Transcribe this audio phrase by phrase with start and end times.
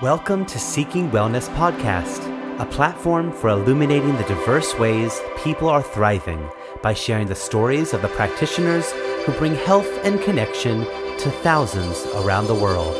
[0.00, 2.22] Welcome to Seeking Wellness Podcast,
[2.60, 6.48] a platform for illuminating the diverse ways people are thriving
[6.84, 12.46] by sharing the stories of the practitioners who bring health and connection to thousands around
[12.46, 12.94] the world.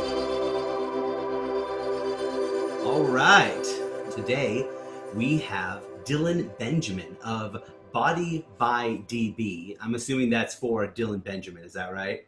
[2.84, 3.64] All right,
[4.10, 4.66] today
[5.14, 9.76] we have Dylan Benjamin of Body by DB.
[9.80, 12.26] I'm assuming that's for Dylan Benjamin, is that right?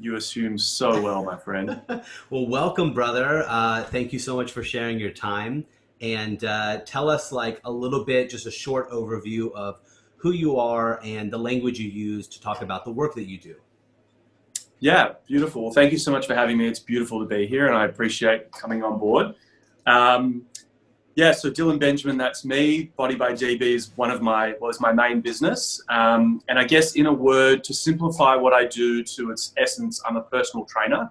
[0.00, 1.82] You assume so well, my friend.
[2.30, 3.44] well, welcome, brother.
[3.46, 5.66] Uh, thank you so much for sharing your time.
[6.00, 9.78] And uh, tell us, like, a little bit, just a short overview of
[10.16, 13.38] who you are and the language you use to talk about the work that you
[13.38, 13.56] do.
[14.78, 15.64] Yeah, beautiful.
[15.64, 16.66] Well, thank you so much for having me.
[16.66, 19.34] It's beautiful to be here, and I appreciate coming on board.
[19.86, 20.46] Um,
[21.16, 22.92] yeah, so Dylan Benjamin, that's me.
[22.96, 26.94] Body by DB is one of my was my main business, um, and I guess
[26.94, 31.10] in a word, to simplify what I do to its essence, I'm a personal trainer.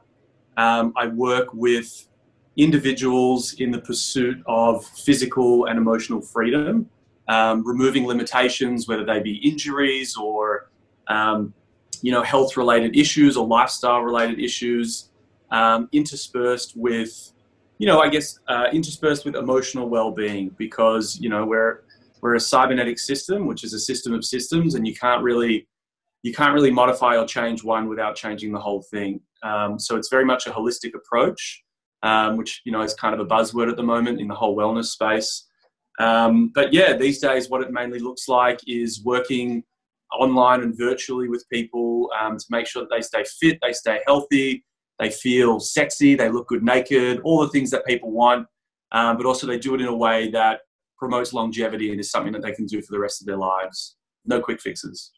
[0.57, 2.07] Um, I work with
[2.55, 6.89] individuals in the pursuit of physical and emotional freedom,
[7.27, 10.69] um, removing limitations, whether they be injuries or
[11.07, 11.53] um,
[12.01, 15.09] you know health-related issues or lifestyle-related issues,
[15.51, 17.33] um, interspersed with
[17.79, 21.83] you know, I guess uh, interspersed with emotional well-being because you know we're
[22.21, 25.67] we're a cybernetic system, which is a system of systems, and you can't really
[26.21, 29.21] you can't really modify or change one without changing the whole thing.
[29.41, 31.63] Um, so it's very much a holistic approach,
[32.03, 34.55] um, which you know is kind of a buzzword at the moment in the whole
[34.55, 35.47] wellness space.
[35.99, 39.63] Um, but yeah, these days, what it mainly looks like is working
[40.19, 43.99] online and virtually with people um, to make sure that they stay fit, they stay
[44.05, 44.65] healthy,
[44.99, 48.47] they feel sexy, they look good naked, all the things that people want,
[48.91, 50.61] um, but also they do it in a way that
[50.97, 53.95] promotes longevity and is something that they can do for the rest of their lives.
[54.25, 55.11] No quick fixes.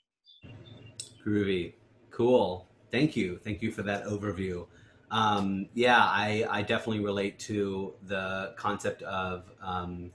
[1.26, 1.74] Groovy.
[2.12, 2.68] Cool.
[2.92, 3.40] Thank you.
[3.44, 4.68] Thank you for that overview.
[5.10, 10.12] Um, yeah, I, I definitely relate to the concept of, um,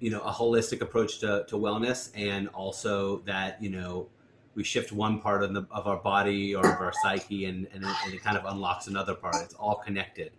[0.00, 4.08] you know, a holistic approach to, to wellness and also that, you know,
[4.54, 7.84] we shift one part of, the, of our body or of our psyche and, and,
[7.84, 9.36] it, and, it, kind of unlocks another part.
[9.36, 10.32] It's all connected.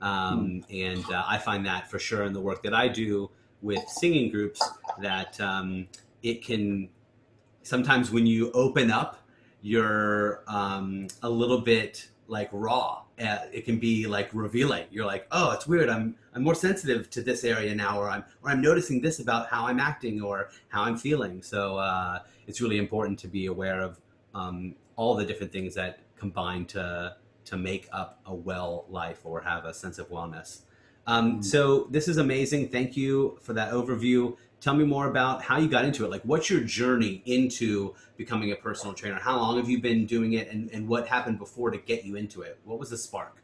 [0.00, 0.74] Um, hmm.
[0.74, 4.30] and uh, I find that for sure in the work that I do with singing
[4.30, 4.60] groups
[5.02, 5.88] that um,
[6.22, 6.88] it can
[7.62, 9.18] sometimes when you open up,
[9.62, 13.02] you're um, a little bit like raw.
[13.20, 14.86] Uh, it can be like revealing.
[14.90, 15.88] You're like, oh, it's weird.
[15.88, 19.48] I'm I'm more sensitive to this area now, or I'm or I'm noticing this about
[19.48, 21.42] how I'm acting or how I'm feeling.
[21.42, 24.00] So uh, it's really important to be aware of
[24.34, 27.16] um, all the different things that combine to
[27.46, 30.62] to make up a well life or have a sense of wellness.
[31.06, 31.44] Um, mm.
[31.44, 32.68] So this is amazing.
[32.68, 36.10] Thank you for that overview tell me more about how you got into it.
[36.10, 39.18] Like, what's your journey into becoming a personal trainer?
[39.18, 42.16] How long have you been doing it, and, and what happened before to get you
[42.16, 42.58] into it?
[42.64, 43.42] What was the spark?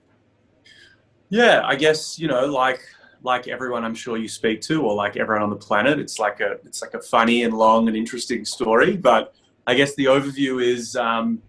[1.28, 2.80] Yeah, I guess you know, like
[3.22, 6.40] like everyone I'm sure you speak to, or like everyone on the planet, it's like
[6.40, 8.96] a it's like a funny and long and interesting story.
[8.96, 9.34] But
[9.66, 11.42] I guess the overview is, um,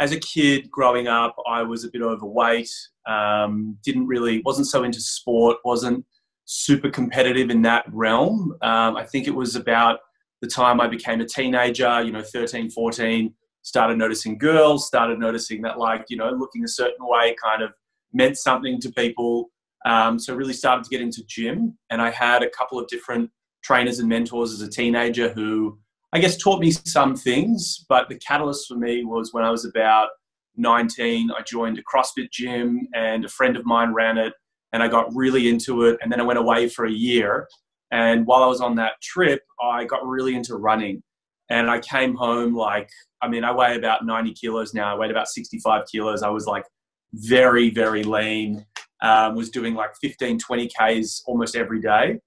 [0.00, 2.70] as a kid growing up, I was a bit overweight.
[3.06, 5.58] Um, didn't really wasn't so into sport.
[5.64, 6.04] wasn't
[6.52, 8.56] super competitive in that realm.
[8.60, 10.00] Um, I think it was about
[10.40, 15.62] the time I became a teenager, you know, 13, 14, started noticing girls, started noticing
[15.62, 17.72] that, like, you know, looking a certain way kind of
[18.12, 19.50] meant something to people.
[19.86, 21.78] Um, so really started to get into gym.
[21.88, 23.30] And I had a couple of different
[23.62, 25.78] trainers and mentors as a teenager who
[26.12, 27.84] I guess taught me some things.
[27.88, 30.08] But the catalyst for me was when I was about
[30.56, 34.32] 19, I joined a CrossFit gym and a friend of mine ran it
[34.72, 35.98] and I got really into it.
[36.02, 37.48] And then I went away for a year.
[37.90, 41.02] And while I was on that trip, I got really into running.
[41.50, 42.88] And I came home like,
[43.20, 44.94] I mean, I weigh about 90 kilos now.
[44.94, 46.22] I weighed about 65 kilos.
[46.22, 46.64] I was like
[47.12, 48.64] very, very lean.
[49.02, 52.20] Um, was doing like 15, 20 Ks almost every day.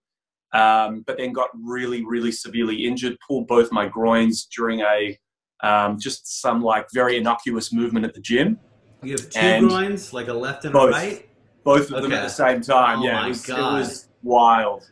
[0.54, 5.18] Um, but then got really, really severely injured, pulled both my groins during a
[5.64, 8.60] um, just some like very innocuous movement at the gym.
[9.02, 11.28] You have two and groins, like a left and a right?
[11.64, 12.02] Both of okay.
[12.02, 13.00] them at the same time.
[13.00, 14.84] Oh yeah, it was, it was, wild.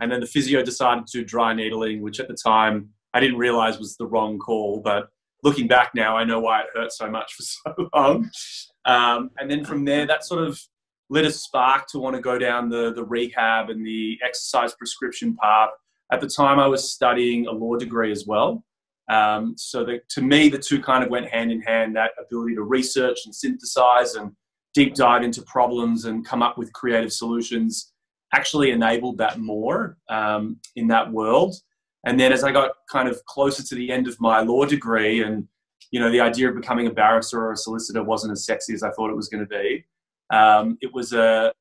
[0.00, 3.38] And then the physio decided to do dry needling, which at the time I didn't
[3.38, 4.80] realize was the wrong call.
[4.80, 5.08] But
[5.42, 7.42] looking back now, I know why it hurt so much for
[7.76, 8.30] so long.
[8.84, 10.60] Um, and then from there, that sort of
[11.10, 15.36] lit a spark to want to go down the, the rehab and the exercise prescription
[15.42, 15.70] path.
[16.12, 18.64] At the time, I was studying a law degree as well.
[19.10, 22.54] Um, so the, to me, the two kind of went hand in hand that ability
[22.56, 24.32] to research and synthesize and
[24.74, 27.92] deep dive into problems and come up with creative solutions
[28.34, 31.54] actually enabled that more um, in that world.
[32.06, 35.22] And then as I got kind of closer to the end of my law degree
[35.22, 35.46] and
[35.90, 38.82] you know the idea of becoming a barrister or a solicitor wasn't as sexy as
[38.82, 39.84] I thought it was going to be.
[40.30, 41.52] Um, it was a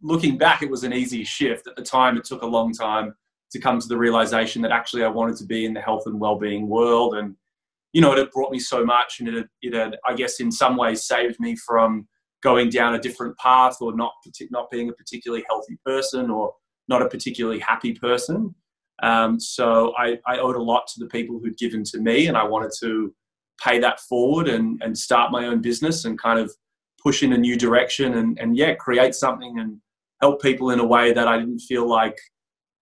[0.00, 1.66] looking back, it was an easy shift.
[1.66, 3.14] At the time, it took a long time
[3.52, 6.18] to come to the realization that actually I wanted to be in the health and
[6.18, 7.36] well-being world, and
[7.92, 10.40] you know, it had brought me so much, and it had, it had I guess,
[10.40, 12.08] in some ways, saved me from
[12.42, 14.12] going down a different path or not
[14.50, 16.52] not being a particularly healthy person or
[16.88, 18.54] not a particularly happy person.
[19.02, 22.36] Um, so I, I owed a lot to the people who'd given to me, and
[22.36, 23.14] I wanted to
[23.62, 26.52] pay that forward and, and start my own business and kind of
[27.02, 29.78] push in a new direction and, and yeah, create something and
[30.20, 32.16] help people in a way that I didn't feel like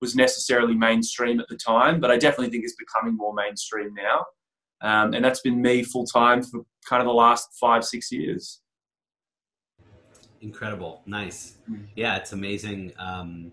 [0.01, 4.25] was necessarily mainstream at the time, but I definitely think it's becoming more mainstream now.
[4.83, 8.61] Um, and that's been me full time for kind of the last five, six years.
[10.41, 11.57] Incredible, nice.
[11.71, 11.87] Mm.
[11.97, 12.93] Yeah, it's amazing.
[12.99, 13.53] Um,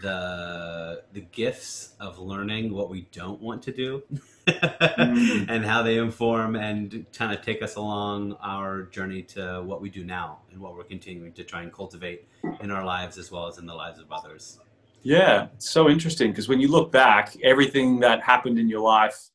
[0.00, 4.02] the the gifts of learning what we don't want to do
[4.46, 5.46] mm.
[5.48, 9.90] and how they inform and kind of take us along our journey to what we
[9.90, 12.26] do now and what we're continuing to try and cultivate
[12.60, 14.58] in our lives as well as in the lives of others
[15.02, 19.28] yeah it's so interesting because when you look back everything that happened in your life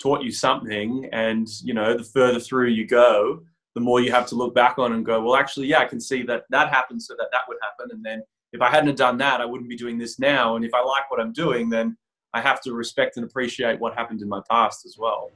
[0.00, 3.40] taught you something and you know the further through you go
[3.74, 6.00] the more you have to look back on and go well actually yeah i can
[6.00, 8.22] see that that happened so that that would happen and then
[8.52, 10.56] if I hadn't done that, I wouldn't be doing this now.
[10.56, 11.96] And if I like what I'm doing, then
[12.34, 15.30] I have to respect and appreciate what happened in my past as well.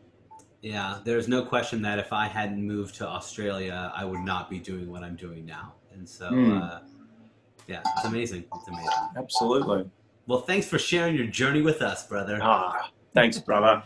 [0.61, 4.59] Yeah, there's no question that if I hadn't moved to Australia, I would not be
[4.59, 5.75] doing what I'm doing now.
[5.93, 6.61] And so, mm.
[6.61, 6.81] uh,
[7.69, 8.45] yeah, it's amazing.
[8.55, 8.91] It's amazing.
[9.17, 9.91] Absolutely.
[10.27, 12.39] Well, thanks for sharing your journey with us, brother.
[12.43, 13.83] Ah, thanks, brother.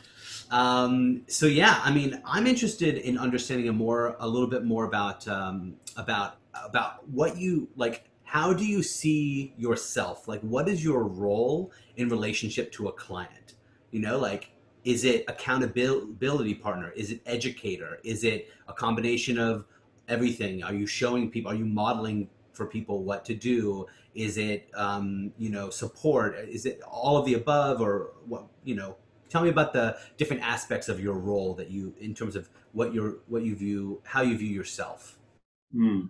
[0.51, 4.85] Um, so yeah, I mean, I'm interested in understanding a more, a little bit more
[4.85, 10.29] about, um, about, about what you like how do you see yourself?
[10.29, 13.55] Like, what is your role in relationship to a client?
[13.91, 14.53] You know, like,
[14.85, 16.93] is it accountability partner?
[16.93, 17.99] Is it educator?
[18.05, 19.65] Is it a combination of
[20.07, 20.63] everything?
[20.63, 21.51] Are you showing people?
[21.51, 23.89] Are you modeling for people what to do?
[24.15, 26.39] Is it, um, you know, support?
[26.39, 28.47] Is it all of the above, or what?
[28.63, 28.97] You know,
[29.31, 32.93] tell me about the different aspects of your role that you, in terms of what
[32.93, 35.19] you're, what you view, how you view yourself.
[35.73, 36.07] Hmm.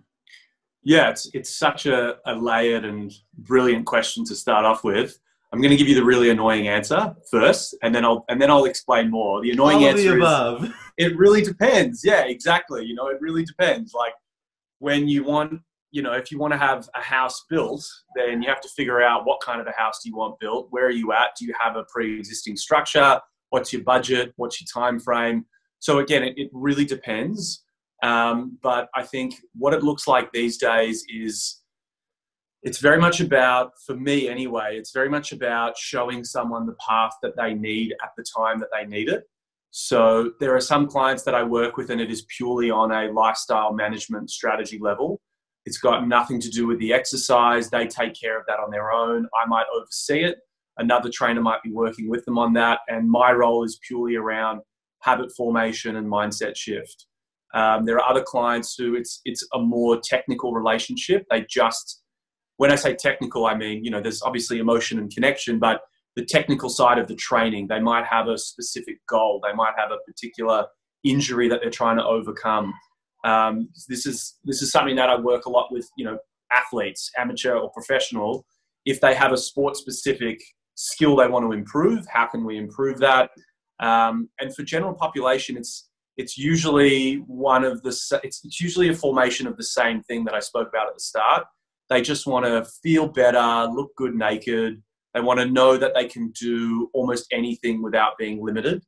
[0.83, 5.19] Yeah, it's it's such a, a layered and brilliant question to start off with.
[5.53, 8.49] I'm going to give you the really annoying answer first, and then I'll and then
[8.49, 9.41] I'll explain more.
[9.41, 10.63] The annoying All answer the above.
[10.65, 12.03] is it really depends.
[12.03, 12.85] Yeah, exactly.
[12.85, 13.93] You know, it really depends.
[13.93, 14.13] Like
[14.79, 17.85] when you want, you know, if you want to have a house built,
[18.15, 20.67] then you have to figure out what kind of a house do you want built.
[20.71, 21.35] Where are you at?
[21.37, 23.19] Do you have a pre-existing structure?
[23.49, 24.33] What's your budget?
[24.37, 25.45] What's your time frame?
[25.79, 27.63] So again, it, it really depends.
[28.03, 31.61] Um, but I think what it looks like these days is
[32.63, 37.13] it's very much about, for me anyway, it's very much about showing someone the path
[37.21, 39.23] that they need at the time that they need it.
[39.71, 43.11] So there are some clients that I work with, and it is purely on a
[43.11, 45.19] lifestyle management strategy level.
[45.65, 47.69] It's got nothing to do with the exercise.
[47.69, 49.27] They take care of that on their own.
[49.41, 50.37] I might oversee it.
[50.77, 52.79] Another trainer might be working with them on that.
[52.87, 54.61] And my role is purely around
[55.01, 57.05] habit formation and mindset shift.
[57.53, 61.25] Um, there are other clients who it's it's a more technical relationship.
[61.29, 62.01] They just
[62.57, 65.81] when I say technical, I mean you know there's obviously emotion and connection, but
[66.15, 69.41] the technical side of the training, they might have a specific goal.
[69.43, 70.65] They might have a particular
[71.03, 72.73] injury that they're trying to overcome.
[73.23, 75.89] Um, this is this is something that I work a lot with.
[75.97, 76.17] You know,
[76.51, 78.45] athletes, amateur or professional.
[78.85, 80.41] If they have a sport specific
[80.75, 83.31] skill they want to improve, how can we improve that?
[83.79, 87.89] Um, and for general population, it's it's usually one of the
[88.23, 90.99] it's, it's usually a formation of the same thing that I spoke about at the
[90.99, 91.45] start.
[91.89, 94.81] They just want to feel better, look good naked.
[95.13, 98.83] They want to know that they can do almost anything without being limited.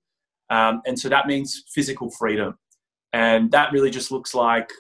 [0.50, 2.58] Um, and so that means physical freedom.
[3.14, 4.72] And that really just looks like,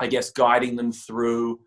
[0.00, 1.60] I guess, guiding them through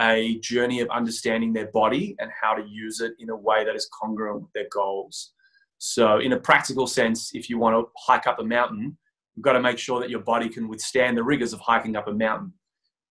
[0.00, 3.76] a journey of understanding their body and how to use it in a way that
[3.76, 5.32] is congruent with their goals.
[5.78, 8.96] So, in a practical sense, if you want to hike up a mountain,
[9.36, 12.08] You've got to make sure that your body can withstand the rigors of hiking up
[12.08, 12.54] a mountain.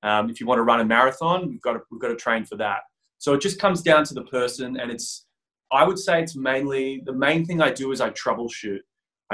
[0.02, 2.46] Um, if you want to run a marathon, we've got to, we've got to train
[2.46, 2.80] for that.
[3.20, 5.26] So it just comes down to the person, and it's
[5.72, 8.80] I would say it's mainly the main thing I do is I troubleshoot.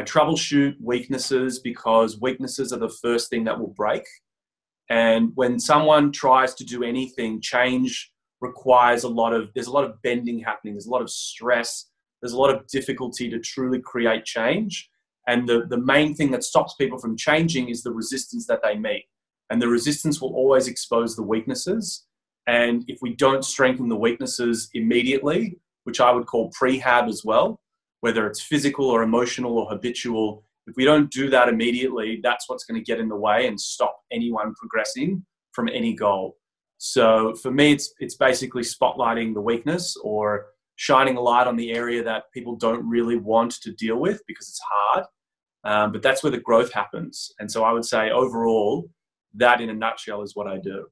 [0.02, 4.02] I troubleshoot weaknesses because weaknesses are the first thing that will break.
[4.90, 9.84] And when someone tries to do anything, change requires a lot of there's a lot
[9.84, 13.80] of bending happening, there's a lot of stress, there's a lot of difficulty to truly
[13.80, 14.90] create change.
[15.28, 18.76] And the, the main thing that stops people from changing is the resistance that they
[18.76, 19.06] meet.
[19.52, 22.08] And the resistance will always expose the weaknesses.
[22.48, 27.60] And if we don't strengthen the weaknesses immediately, which I would call prehab as well,
[28.02, 32.66] whether it's physical or emotional or habitual, if we don't do that immediately, that's what's
[32.66, 36.38] going to get in the way and stop anyone progressing from any goal.
[36.78, 41.72] So for me, it's it's basically spotlighting the weakness or shining a light on the
[41.72, 45.06] area that people don't really want to deal with because it's hard.
[45.64, 47.32] Um, but that's where the growth happens.
[47.40, 48.90] And so I would say overall,
[49.36, 50.88] that in a nutshell is what I do.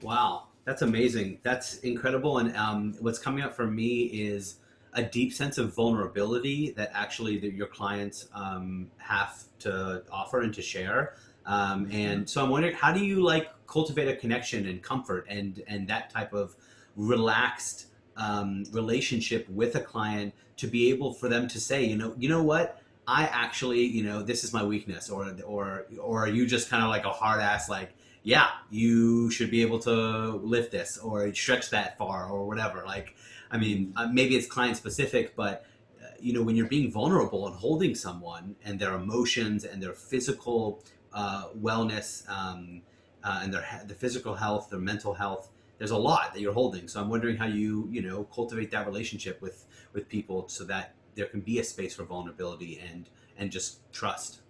[0.00, 1.40] Wow, that's amazing.
[1.42, 2.38] That's incredible.
[2.38, 4.60] And um, what's coming up for me is
[4.94, 10.52] a deep sense of vulnerability that actually that your clients um, have to offer and
[10.54, 11.14] to share.
[11.46, 15.62] Um, and so I'm wondering, how do you like cultivate a connection and comfort and
[15.66, 16.54] and that type of
[16.96, 22.14] relaxed um, relationship with a client to be able for them to say, you know,
[22.18, 26.28] you know what, I actually, you know, this is my weakness, or or or are
[26.28, 29.90] you just kind of like a hard ass, like, yeah, you should be able to
[30.36, 32.84] lift this or stretch that far or whatever.
[32.86, 33.16] Like,
[33.52, 35.66] I mean, uh, maybe it's client specific, but
[36.02, 39.92] uh, you know, when you're being vulnerable and holding someone and their emotions and their
[39.92, 40.82] physical
[41.12, 42.80] uh, wellness um,
[43.22, 46.88] uh, and their the physical health, their mental health, there's a lot that you're holding.
[46.88, 50.94] So I'm wondering how you, you know, cultivate that relationship with with people so that
[51.14, 54.40] there can be a space for vulnerability and and just trust.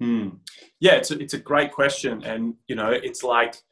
[0.00, 0.28] Hmm.
[0.80, 3.62] Yeah, it's a, it's a great question, and you know, it's like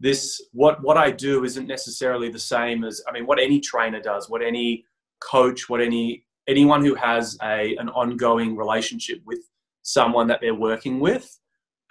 [0.00, 0.42] this.
[0.52, 4.28] What what I do isn't necessarily the same as I mean, what any trainer does,
[4.28, 4.84] what any
[5.20, 9.40] coach, what any anyone who has a an ongoing relationship with
[9.82, 11.38] someone that they're working with.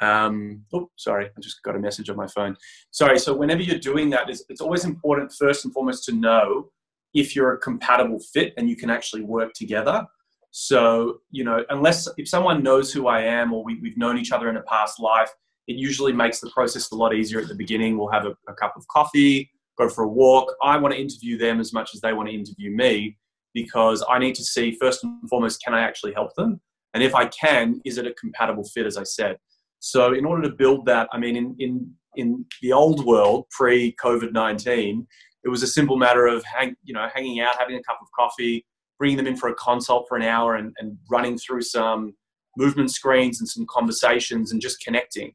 [0.01, 2.57] Um, oh, sorry, I just got a message on my phone.
[2.91, 3.17] Sorry.
[3.17, 6.69] So whenever you're doing that, it's, it's always important first and foremost to know
[7.13, 10.05] if you're a compatible fit and you can actually work together.
[10.51, 14.31] So, you know, unless if someone knows who I am or we, have known each
[14.31, 15.31] other in a past life,
[15.67, 17.97] it usually makes the process a lot easier at the beginning.
[17.97, 20.53] We'll have a, a cup of coffee, go for a walk.
[20.63, 23.17] I want to interview them as much as they want to interview me
[23.53, 26.61] because I need to see first and foremost, can I actually help them?
[26.93, 29.37] And if I can, is it a compatible fit, as I said?
[29.79, 33.95] So, in order to build that, I mean, in, in, in the old world, pre
[34.03, 35.05] COVID 19,
[35.43, 38.07] it was a simple matter of hang, you know hanging out, having a cup of
[38.17, 38.65] coffee,
[38.97, 42.13] bringing them in for a consult for an hour, and, and running through some
[42.57, 45.33] movement screens and some conversations and just connecting.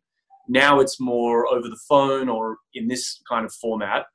[0.49, 4.07] Now it's more over the phone or in this kind of format.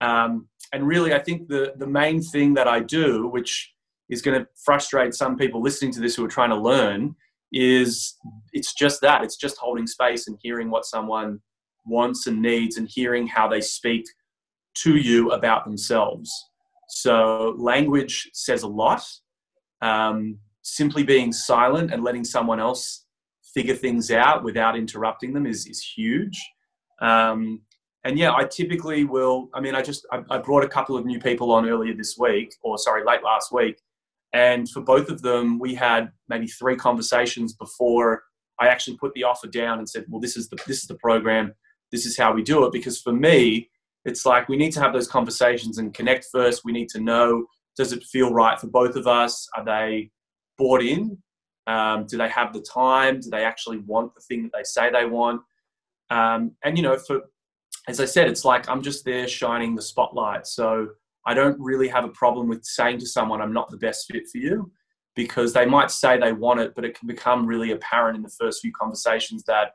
[0.00, 3.72] Um, and really, I think the the main thing that I do, which
[4.08, 7.14] is going to frustrate some people listening to this who are trying to learn,
[7.52, 8.16] is
[8.52, 11.40] it's just that it's just holding space and hearing what someone
[11.86, 14.04] wants and needs and hearing how they speak
[14.74, 16.30] to you about themselves.
[16.88, 19.02] So, language says a lot.
[19.82, 23.05] Um, simply being silent and letting someone else
[23.56, 26.38] figure things out without interrupting them is, is huge.
[27.00, 27.62] Um,
[28.04, 29.48] and yeah, I typically will.
[29.54, 32.16] I mean, I just I, I, brought a couple of new people on earlier this
[32.18, 33.80] week, or sorry, late last week,
[34.34, 38.22] and for both of them, we had maybe three conversations before
[38.60, 40.94] I actually put the offer down and said, "Well, this is the this is the
[40.96, 41.54] program,
[41.90, 43.70] this is how we do it." Because for me,
[44.04, 46.62] it's like we need to have those conversations and connect first.
[46.64, 47.46] We need to know
[47.76, 49.48] does it feel right for both of us?
[49.56, 50.10] Are they
[50.58, 51.18] bought in?
[51.66, 53.20] Um, do they have the time?
[53.20, 55.42] Do they actually want the thing that they say they want?
[56.10, 57.22] Um, and you know, for
[57.88, 60.46] as I said, it's like I'm just there shining the spotlight.
[60.46, 60.88] So
[61.26, 64.24] I don't really have a problem with saying to someone, I'm not the best fit
[64.30, 64.70] for you,
[65.16, 68.34] because they might say they want it, but it can become really apparent in the
[68.40, 69.72] first few conversations that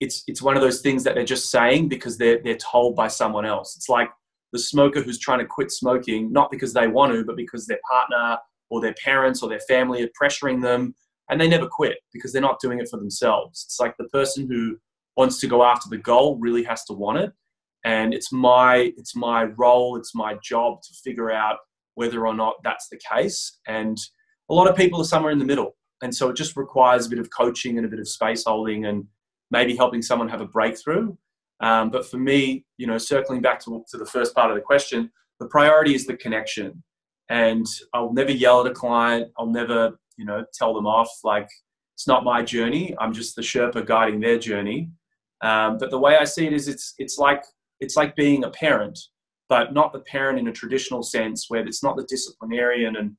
[0.00, 3.06] it's it's one of those things that they're just saying because they're they're told by
[3.06, 3.76] someone else.
[3.76, 4.10] It's like
[4.52, 7.80] the smoker who's trying to quit smoking, not because they want to, but because their
[7.88, 8.38] partner
[8.70, 10.94] or their parents or their family are pressuring them,
[11.30, 13.64] and they never quit because they're not doing it for themselves.
[13.66, 14.78] It's like the person who
[15.16, 17.32] wants to go after the goal really has to want it,
[17.84, 21.58] and it's my it's my role, it's my job to figure out
[21.94, 23.58] whether or not that's the case.
[23.66, 23.98] And
[24.50, 27.10] a lot of people are somewhere in the middle, and so it just requires a
[27.10, 29.04] bit of coaching and a bit of space holding and
[29.50, 31.14] maybe helping someone have a breakthrough.
[31.60, 34.62] Um, but for me, you know, circling back to, to the first part of the
[34.62, 36.82] question, the priority is the connection.
[37.28, 39.30] And I'll never yell at a client.
[39.38, 41.10] I'll never, you know, tell them off.
[41.24, 41.48] Like
[41.94, 42.94] it's not my journey.
[42.98, 44.90] I'm just the Sherpa guiding their journey.
[45.42, 47.42] Um, but the way I see it is, it's it's like
[47.80, 48.98] it's like being a parent,
[49.48, 53.16] but not the parent in a traditional sense, where it's not the disciplinarian and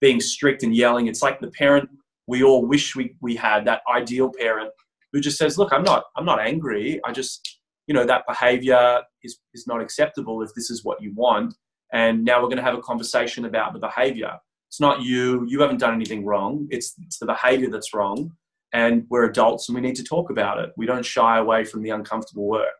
[0.00, 1.06] being strict and yelling.
[1.06, 1.88] It's like the parent
[2.26, 4.70] we all wish we, we had that ideal parent
[5.12, 7.00] who just says, look, I'm not, I'm not angry.
[7.04, 11.12] I just, you know, that behavior is, is not acceptable if this is what you
[11.14, 11.54] want.
[11.92, 14.32] And now we're going to have a conversation about the behavior.
[14.76, 16.68] It's not you, you haven't done anything wrong.
[16.68, 18.32] It's, it's the behavior that's wrong.
[18.74, 20.70] And we're adults and we need to talk about it.
[20.76, 22.74] We don't shy away from the uncomfortable work.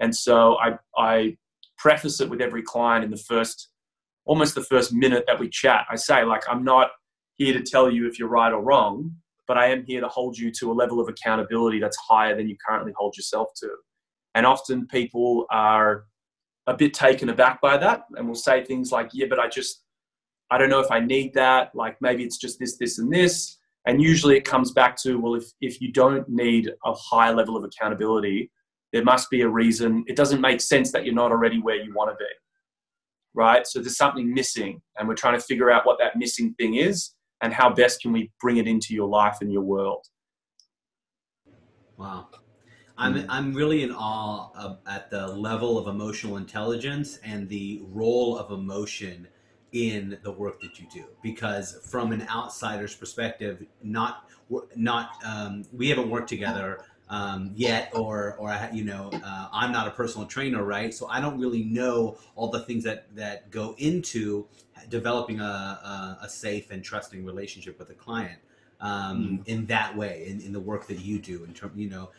[0.00, 1.36] And so I, I
[1.76, 3.68] preface it with every client in the first,
[4.24, 5.86] almost the first minute that we chat.
[5.88, 6.90] I say, like, I'm not
[7.36, 9.14] here to tell you if you're right or wrong
[9.46, 12.48] but I am here to hold you to a level of accountability that's higher than
[12.48, 13.70] you currently hold yourself to.
[14.34, 16.04] And often people are
[16.66, 19.84] a bit taken aback by that and will say things like, yeah, but I just,
[20.50, 21.74] I don't know if I need that.
[21.74, 23.58] Like maybe it's just this, this, and this.
[23.86, 27.56] And usually it comes back to, well, if, if you don't need a high level
[27.56, 28.50] of accountability,
[28.92, 30.04] there must be a reason.
[30.06, 32.30] It doesn't make sense that you're not already where you want to be.
[33.34, 33.66] Right.
[33.66, 34.80] So there's something missing.
[34.98, 38.12] And we're trying to figure out what that missing thing is and how best can
[38.12, 40.04] we bring it into your life and your world.
[41.96, 42.28] Wow.
[42.96, 43.26] I'm, mm.
[43.28, 48.50] I'm really in awe of, at the level of emotional intelligence and the role of
[48.50, 49.28] emotion
[49.72, 54.28] in the work that you do because from an outsider's perspective not
[54.74, 59.86] not um, we haven't worked together um, yet or or you know uh, i'm not
[59.86, 63.74] a personal trainer right so i don't really know all the things that that go
[63.78, 64.46] into
[64.88, 68.38] developing a, a, a safe and trusting relationship with a client
[68.80, 69.48] um, mm.
[69.48, 72.10] in that way in, in the work that you do in terms you know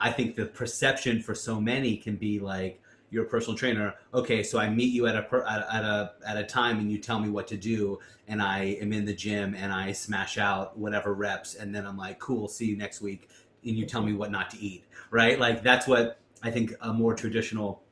[0.00, 3.94] I think the perception for so many can be like you're a personal trainer.
[4.12, 6.90] Okay, so I meet you at a per, at, at, a at a time and
[6.90, 7.98] you tell me what to do,
[8.28, 11.96] and I am in the gym and I smash out whatever reps, and then I'm
[11.96, 13.28] like, cool, see you next week,
[13.64, 15.38] and you tell me what not to eat, right?
[15.38, 17.82] Like that's what I think a more traditional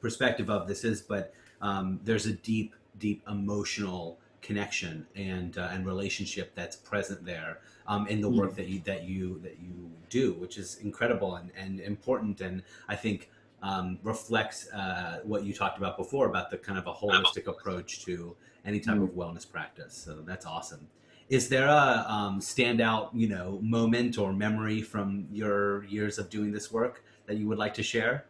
[0.00, 5.84] perspective of this is, but um, there's a deep, deep emotional connection and uh, and
[5.84, 8.56] relationship that's present there um, in the work mm.
[8.56, 12.96] that you that you that you do, which is incredible and, and important, and I
[12.96, 13.30] think
[13.62, 18.04] um, reflects uh, what you talked about before about the kind of a holistic approach
[18.04, 19.04] to any type mm.
[19.04, 19.94] of wellness practice.
[19.94, 20.86] So that's awesome.
[21.28, 26.52] Is there a um, standout, you know, moment or memory from your years of doing
[26.52, 28.24] this work that you would like to share?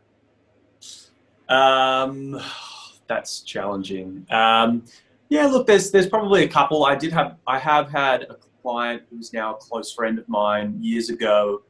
[1.49, 2.41] Um,
[3.07, 4.27] that's challenging.
[4.31, 4.85] Um,
[5.29, 6.85] yeah, look, there's there's probably a couple.
[6.85, 10.77] I did have I have had a client who's now a close friend of mine
[10.81, 11.63] years ago.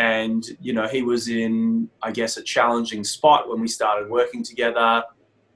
[0.00, 4.42] And, you know, he was in, I guess, a challenging spot when we started working
[4.42, 5.04] together,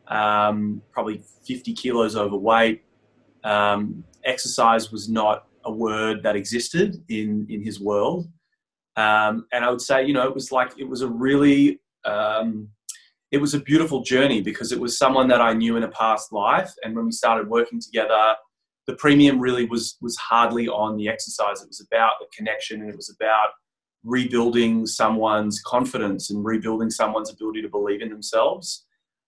[0.09, 2.85] um, probably 50 kilos overweight.
[3.43, 8.29] Um, exercise was not a word that existed in, in his world.
[8.97, 12.69] Um, and I would say, you know, it was like, it was a really, um,
[13.33, 16.35] it was a beautiful journey because it was someone that I knew in a past
[16.35, 16.71] life.
[16.85, 18.35] And when we started working together,
[18.87, 21.63] the premium really was was hardly on the exercise.
[21.63, 23.49] It was about the connection, and it was about
[24.05, 28.85] rebuilding someone's confidence and rebuilding someone's ability to believe in themselves.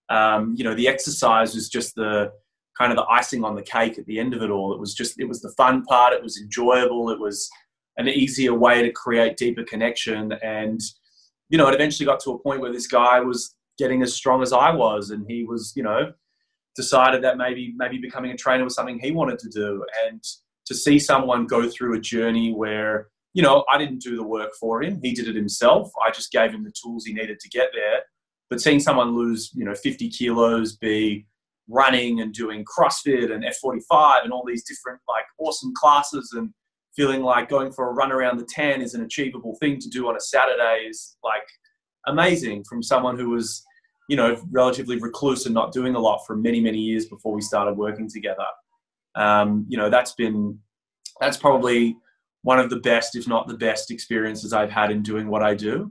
[0.09, 2.31] Um, you know, the exercise was just the
[2.79, 4.73] kind of the icing on the cake at the end of it all.
[4.75, 6.13] It was just it was the fun part.
[6.13, 7.11] It was enjoyable.
[7.11, 7.49] It was
[7.97, 10.33] an easier way to create deeper connection.
[10.43, 10.81] And
[11.49, 14.43] you know, it eventually got to a point where this guy was getting as strong
[14.43, 16.13] as I was, and he was, you know,
[16.75, 20.23] decided that maybe maybe becoming a trainer was something he wanted to do and
[20.67, 24.51] to see someone go through a journey where you know I didn't do the work
[24.59, 24.99] for him.
[25.03, 25.91] He did it himself.
[26.05, 28.01] I just gave him the tools he needed to get there.
[28.51, 31.27] But seeing someone lose you know 50 kilos be
[31.69, 36.51] running and doing CrossFit and F45 and all these different like awesome classes and
[36.95, 40.09] feeling like going for a run around the Tan is an achievable thing to do
[40.09, 41.47] on a Saturday is like
[42.07, 43.67] amazing from someone who was
[44.09, 47.41] you know, relatively recluse and not doing a lot for many, many years before we
[47.41, 48.45] started working together.
[49.17, 50.59] Um, you know, that's been,
[51.21, 51.97] that's probably
[52.47, 55.53] one of the best, if not the best experiences I've had in doing what I
[55.53, 55.91] do.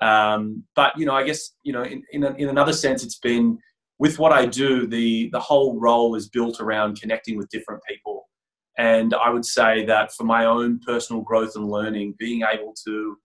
[0.00, 3.18] Um, but, you know, I guess, you know, in, in, a, in another sense, it's
[3.18, 3.58] been
[3.98, 8.30] with what I do, the, the whole role is built around connecting with different people.
[8.78, 13.18] And I would say that for my own personal growth and learning, being able to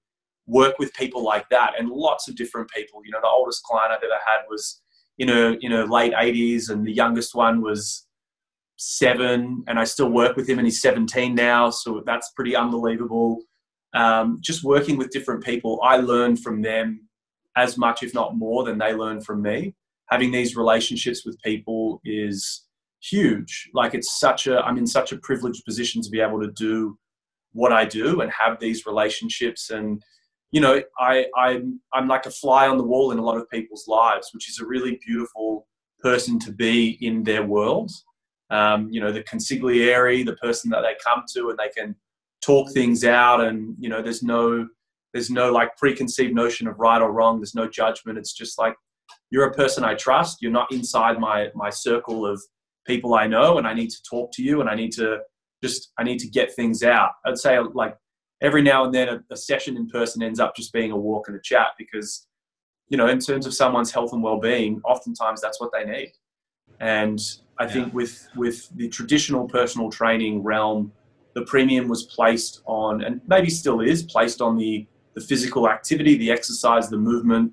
[0.45, 2.99] work with people like that and lots of different people.
[3.05, 4.81] You know, the oldest client I've ever had was
[5.17, 8.04] in her in her late 80s, and the youngest one was
[8.77, 13.41] seven, and I still work with him, and he's 17 now, so that's pretty unbelievable.
[13.93, 17.07] Um, just working with different people, I learn from them
[17.55, 19.73] as much, if not more, than they learn from me.
[20.09, 22.65] Having these relationships with people is
[23.01, 23.69] huge.
[23.73, 26.97] Like it's such a, I'm in such a privileged position to be able to do
[27.53, 30.03] what I do and have these relationships and
[30.51, 33.49] you know, I, I'm, I'm like a fly on the wall in a lot of
[33.49, 35.67] people's lives, which is a really beautiful
[35.99, 37.91] person to be in their world.
[38.49, 41.95] Um, you know, the consigliere, the person that they come to and they can
[42.41, 44.67] talk things out and, you know, there's no,
[45.13, 47.39] there's no like preconceived notion of right or wrong.
[47.39, 48.19] There's no judgment.
[48.19, 48.75] It's just like,
[49.31, 50.41] you're a person I trust.
[50.41, 52.41] You're not inside my, my circle of
[52.85, 55.19] people I know and I need to talk to you and I need to
[55.63, 57.11] just, I need to get things out.
[57.25, 57.95] I'd say like
[58.41, 61.27] every now and then a, a, session in person ends up just being a walk
[61.27, 62.27] and a chat because
[62.89, 66.11] you know in terms of someone's health and well-being oftentimes that's what they need
[66.79, 67.19] and
[67.59, 67.71] i yeah.
[67.71, 70.91] think with with the traditional personal training realm
[71.33, 76.17] the premium was placed on and maybe still is placed on the the physical activity
[76.17, 77.51] the exercise the movement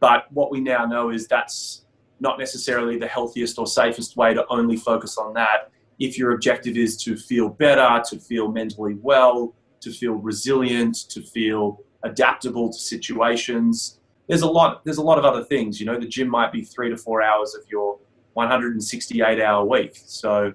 [0.00, 1.84] But what we now know is that's
[2.20, 5.70] not necessarily the healthiest or safest way to only focus on that.
[5.98, 11.22] If your objective is to feel better, to feel mentally well, to feel resilient, to
[11.22, 14.84] feel adaptable to situations, there's a lot.
[14.84, 15.80] There's a lot of other things.
[15.80, 17.98] You know, the gym might be three to four hours of your
[18.36, 19.98] 168 hour week.
[20.04, 20.52] So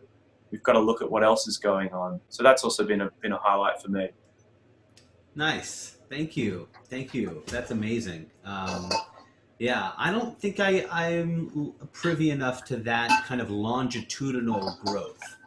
[0.51, 2.21] we've got to look at what else is going on.
[2.29, 4.09] So that's also been a been a highlight for me.
[5.35, 5.97] Nice.
[6.09, 6.67] Thank you.
[6.89, 7.41] Thank you.
[7.47, 8.29] That's amazing.
[8.45, 8.91] Um,
[9.57, 15.37] yeah, I don't think I, I'm privy enough to that kind of longitudinal growth.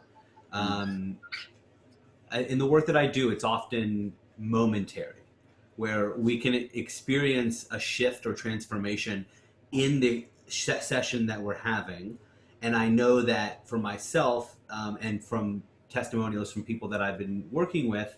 [0.51, 1.17] Um,
[2.33, 5.21] in the work that I do, it's often momentary,
[5.75, 9.25] where we can experience a shift or transformation
[9.71, 12.17] in the session that we're having.
[12.65, 17.47] And I know that for myself um, and from testimonials from people that I've been
[17.51, 18.17] working with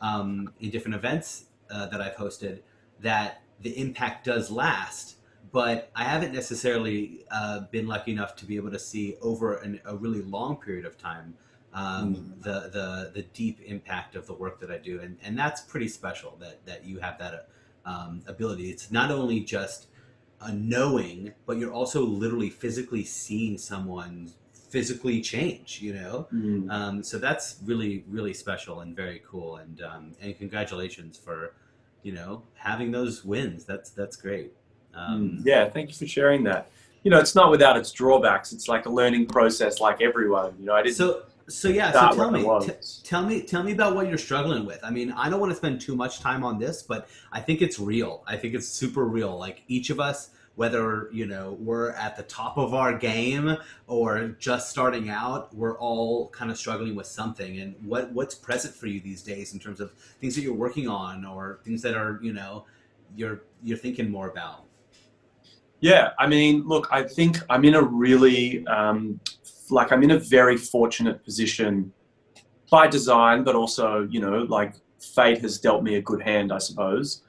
[0.00, 2.60] um, in different events uh, that I've hosted,
[3.00, 5.16] that the impact does last
[5.50, 9.80] but I haven't necessarily uh, been lucky enough to be able to see over an,
[9.84, 11.34] a really long period of time
[11.72, 12.42] um, mm.
[12.42, 15.88] the, the the deep impact of the work that I do, and and that's pretty
[15.88, 17.48] special that that you have that
[17.84, 18.70] um, ability.
[18.70, 19.87] It's not only just
[20.40, 25.80] a knowing, but you're also literally physically seeing someone physically change.
[25.80, 26.70] You know, mm.
[26.70, 29.56] um, so that's really really special and very cool.
[29.56, 31.54] And um, and congratulations for
[32.02, 33.64] you know having those wins.
[33.64, 34.52] That's that's great.
[34.94, 36.70] Um, yeah, thank you for sharing that.
[37.04, 38.52] You know, it's not without its drawbacks.
[38.52, 40.54] It's like a learning process, like everyone.
[40.58, 40.96] You know, I didn't.
[40.96, 41.92] So, so yeah.
[41.92, 42.72] So tell me, t-
[43.04, 44.80] tell me, tell me about what you're struggling with.
[44.82, 47.62] I mean, I don't want to spend too much time on this, but I think
[47.62, 48.22] it's real.
[48.26, 49.38] I think it's super real.
[49.38, 53.56] Like each of us, whether you know we're at the top of our game
[53.86, 57.58] or just starting out, we're all kind of struggling with something.
[57.60, 60.88] And what what's present for you these days in terms of things that you're working
[60.88, 62.66] on or things that are you know
[63.16, 64.64] you're you're thinking more about.
[65.80, 69.20] Yeah, I mean, look, I think I'm in a really, um,
[69.70, 71.92] like, I'm in a very fortunate position
[72.70, 76.58] by design, but also, you know, like, fate has dealt me a good hand, I
[76.58, 77.22] suppose.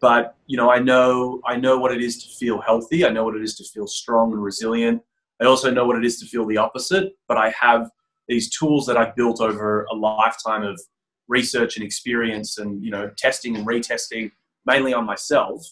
[0.00, 3.04] But you know, I know, I know what it is to feel healthy.
[3.04, 5.02] I know what it is to feel strong and resilient.
[5.40, 7.12] I also know what it is to feel the opposite.
[7.28, 7.90] But I have
[8.28, 10.80] these tools that I've built over a lifetime of
[11.28, 14.30] research and experience, and you know, testing and retesting,
[14.64, 15.64] mainly on myself.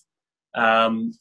[0.55, 1.13] Um,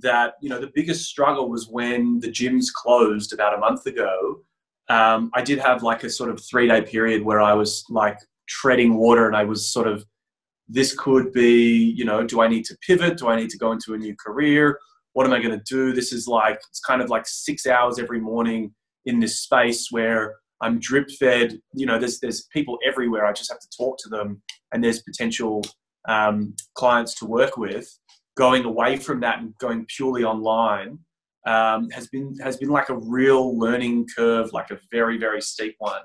[0.00, 4.42] that you know the biggest struggle was when the gyms closed about a month ago.
[4.90, 8.18] Um, I did have like a sort of three day period where I was like
[8.48, 10.04] treading water, and I was sort of
[10.68, 13.16] this could be you know do I need to pivot?
[13.18, 14.78] Do I need to go into a new career?
[15.12, 15.92] What am I going to do?
[15.92, 18.74] This is like it's kind of like six hours every morning
[19.06, 21.58] in this space where I'm drip fed.
[21.72, 23.26] You know, there's there's people everywhere.
[23.26, 25.62] I just have to talk to them, and there's potential
[26.08, 27.88] um, clients to work with
[28.36, 30.98] going away from that and going purely online
[31.46, 35.76] um, has been has been like a real learning curve, like a very very steep
[35.78, 36.02] one,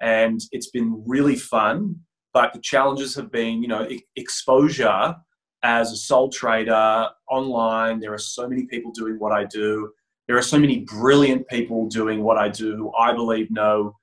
[0.00, 1.96] and it's been really fun.
[2.32, 5.16] But the challenges have been, you know, exposure
[5.62, 7.98] as a sole trader online.
[8.00, 9.90] There are so many people doing what I do.
[10.28, 12.76] There are so many brilliant people doing what I do.
[12.76, 13.96] Who I believe know,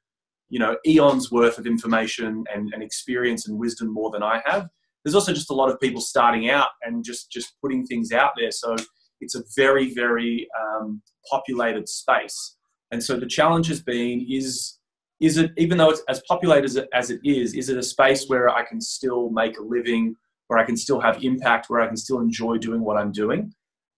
[0.50, 4.68] you know, eons worth of information and, and experience and wisdom more than I have
[5.08, 8.32] there's also just a lot of people starting out and just just putting things out
[8.38, 8.52] there.
[8.52, 8.76] So
[9.22, 12.56] it's a very very um, populated space.
[12.92, 14.78] And so the challenge has been is
[15.20, 17.84] is it even though it's as populated as it, as it is, is it a
[17.84, 20.16] space where I can still make a living,
[20.48, 23.52] where I can still have impact, where I can still enjoy doing what I'm doing?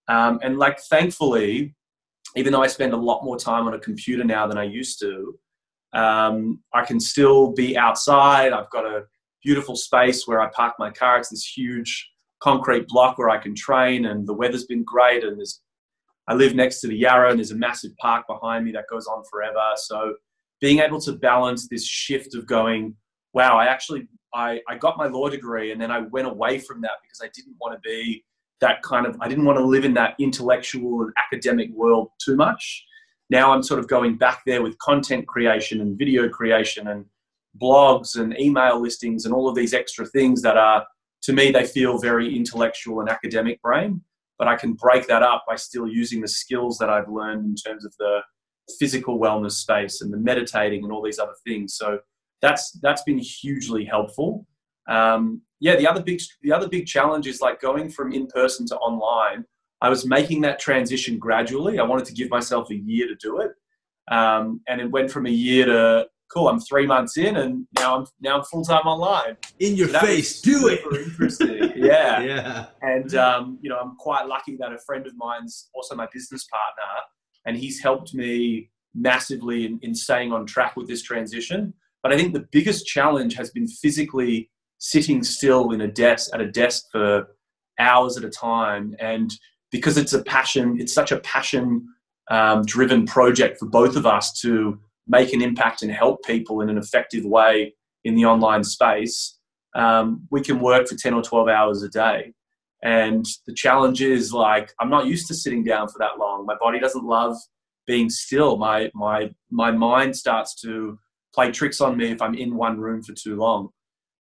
[0.08, 1.76] Um, and like thankfully,
[2.36, 5.00] even though I spend a lot more time on a computer now than I used
[5.02, 5.38] to,
[5.94, 8.54] um, I can still be outside.
[8.54, 9.04] I've got a
[9.44, 11.18] beautiful space where I park my car.
[11.18, 12.10] It's this huge
[12.42, 15.24] concrete block where I can train, and the weather's been great.
[15.24, 15.62] And there's,
[16.28, 19.08] I live next to the Yarra, and there's a massive park behind me that goes
[19.08, 19.60] on forever.
[19.78, 20.16] So
[20.62, 22.96] being able to balance this shift of going,
[23.34, 26.82] wow, I actually I, I got my law degree, and then I went away from
[26.82, 28.24] that because I didn't want to be
[28.62, 32.36] that kind of I didn't want to live in that intellectual and academic world too
[32.36, 32.86] much.
[33.30, 37.06] Now I'm sort of going back there with content creation and video creation and
[37.62, 40.86] blogs and email listings and all of these extra things that are,
[41.24, 44.02] to me, they feel very intellectual and academic brain.
[44.38, 47.56] But I can break that up by still using the skills that I've learned in
[47.56, 48.22] terms of the
[48.80, 51.76] physical wellness space and the meditating and all these other things.
[51.76, 52.00] So
[52.42, 54.46] that's that's been hugely helpful.
[54.88, 58.66] Um, yeah, the other big the other big challenge is like going from in person
[58.68, 59.46] to online.
[59.82, 61.80] I was making that transition gradually.
[61.80, 63.52] I wanted to give myself a year to do it,
[64.14, 66.48] um, and it went from a year to cool.
[66.48, 69.38] I'm three months in, and now I'm now I'm full time online.
[69.60, 70.82] In your so face, do it.
[70.92, 71.74] Interesting.
[71.76, 72.22] yeah.
[72.22, 72.66] yeah.
[72.82, 76.46] And um, you know, I'm quite lucky that a friend of mine's also my business
[76.46, 77.02] partner,
[77.46, 81.74] and he's helped me massively in, in staying on track with this transition.
[82.02, 86.42] But I think the biggest challenge has been physically sitting still in a desk at
[86.42, 87.28] a desk for
[87.80, 89.34] hours at a time, and
[89.72, 91.88] because it's a passion, it's such a passion
[92.32, 96.70] um, driven project for both of us to make an impact and help people in
[96.70, 97.74] an effective way
[98.06, 99.38] in the online space,
[99.76, 102.34] um, we can work for 10 or 12 hours a day.
[102.82, 106.46] And the challenge is like, I'm not used to sitting down for that long.
[106.46, 107.36] My body doesn't love
[107.86, 108.56] being still.
[108.56, 110.98] My, my, my mind starts to
[111.34, 113.70] play tricks on me if I'm in one room for too long.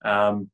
[0.04, 0.50] Um,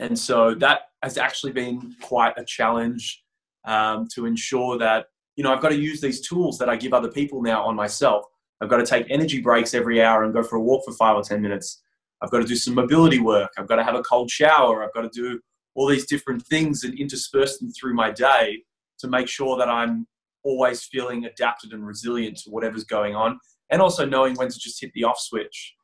[0.00, 3.22] and so that has actually been quite a challenge
[3.64, 6.92] um, to ensure that, you know, I've got to use these tools that I give
[6.92, 8.24] other people now on myself.
[8.60, 11.16] I've got to take energy breaks every hour and go for a walk for five
[11.16, 11.82] or 10 minutes.
[12.22, 13.50] I've got to do some mobility work.
[13.58, 14.82] I've got to have a cold shower.
[14.82, 15.40] I've got to do
[15.74, 18.62] all these different things and intersperse them through my day
[19.00, 20.06] to make sure that I'm
[20.42, 23.38] always feeling adapted and resilient to whatever's going on.
[23.70, 25.74] And also knowing when to just hit the off switch.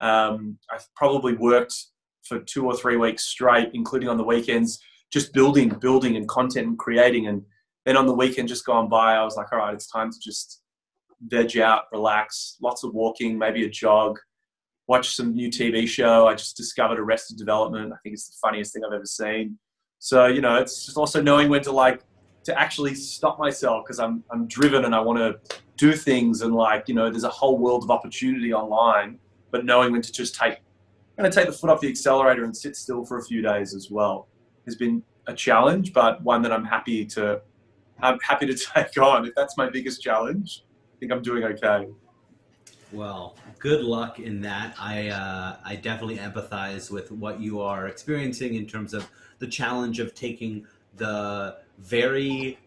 [0.00, 1.74] Um, I've probably worked
[2.24, 6.66] for two or three weeks straight, including on the weekends, just building, building and content
[6.66, 7.28] and creating.
[7.28, 7.42] And
[7.86, 10.18] then on the weekend just gone by, I was like, all right, it's time to
[10.20, 10.60] just
[11.26, 14.18] veg out, relax, lots of walking, maybe a jog,
[14.86, 16.26] watch some new TV show.
[16.26, 17.92] I just discovered Arrested Development.
[17.92, 19.58] I think it's the funniest thing I've ever seen.
[19.98, 22.02] So, you know, it's just also knowing when to like,
[22.44, 26.54] to actually stop myself because I'm, I'm driven and I want to do things and
[26.54, 29.18] like, you know, there's a whole world of opportunity online,
[29.50, 30.58] but knowing when to just take,
[31.18, 33.74] going to take the foot off the accelerator and sit still for a few days
[33.74, 34.28] as well
[34.64, 37.40] has been a challenge, but one that I'm happy to,
[38.00, 39.26] I'm happy to take on.
[39.26, 40.64] If that's my biggest challenge,
[40.98, 41.88] think I'm doing okay.
[42.92, 44.74] Well, good luck in that.
[44.78, 49.08] I uh, I definitely empathize with what you are experiencing in terms of
[49.38, 52.58] the challenge of taking the very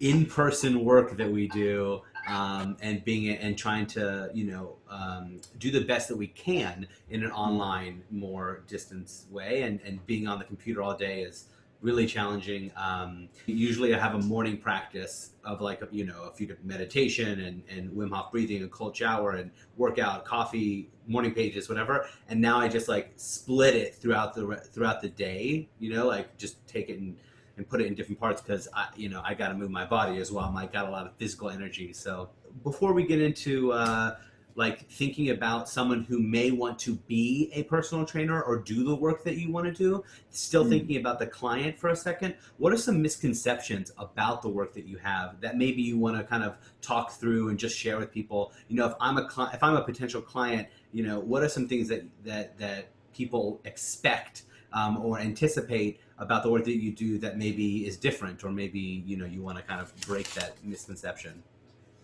[0.00, 5.70] in-person work that we do um, and being and trying to you know um, do
[5.70, 10.38] the best that we can in an online more distance way and and being on
[10.38, 11.46] the computer all day is
[11.82, 12.70] really challenging.
[12.76, 17.40] Um, usually, I have a morning practice of like you know a few different meditation
[17.40, 22.06] and and Wim Hof breathing, and cold shower, and workout, coffee, morning pages, whatever.
[22.28, 25.68] And now I just like split it throughout the throughout the day.
[25.78, 27.16] You know, like just take it and
[27.56, 29.84] and put it in different parts because I you know I got to move my
[29.84, 30.52] body as well.
[30.56, 31.92] I got a lot of physical energy.
[31.92, 32.30] So
[32.62, 34.16] before we get into uh,
[34.60, 38.94] like thinking about someone who may want to be a personal trainer or do the
[38.94, 40.68] work that you want to do still mm.
[40.68, 44.84] thinking about the client for a second what are some misconceptions about the work that
[44.84, 48.12] you have that maybe you want to kind of talk through and just share with
[48.12, 51.42] people you know if i'm a cli- if i'm a potential client you know what
[51.42, 54.42] are some things that that that people expect
[54.74, 59.02] um, or anticipate about the work that you do that maybe is different or maybe
[59.06, 61.42] you know you want to kind of break that misconception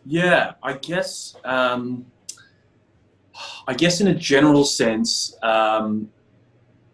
[0.07, 2.07] yeah i guess um
[3.69, 6.11] I guess in a general sense, um,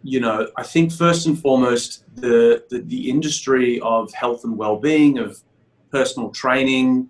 [0.03, 5.17] you know, I think first and foremost, the, the, the industry of health and well-being,
[5.17, 5.41] of
[5.91, 7.09] personal training,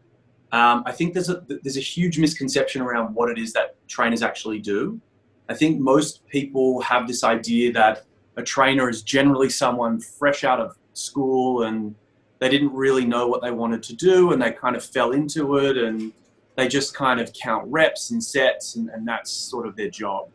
[0.53, 4.21] um, I think there's a there's a huge misconception around what it is that trainers
[4.21, 5.01] actually do.
[5.49, 8.05] I think most people have this idea that
[8.37, 11.95] a trainer is generally someone fresh out of school and
[12.39, 15.57] they didn't really know what they wanted to do and they kind of fell into
[15.57, 16.13] it and
[16.55, 20.29] they just kind of count reps and sets, and, and that's sort of their job.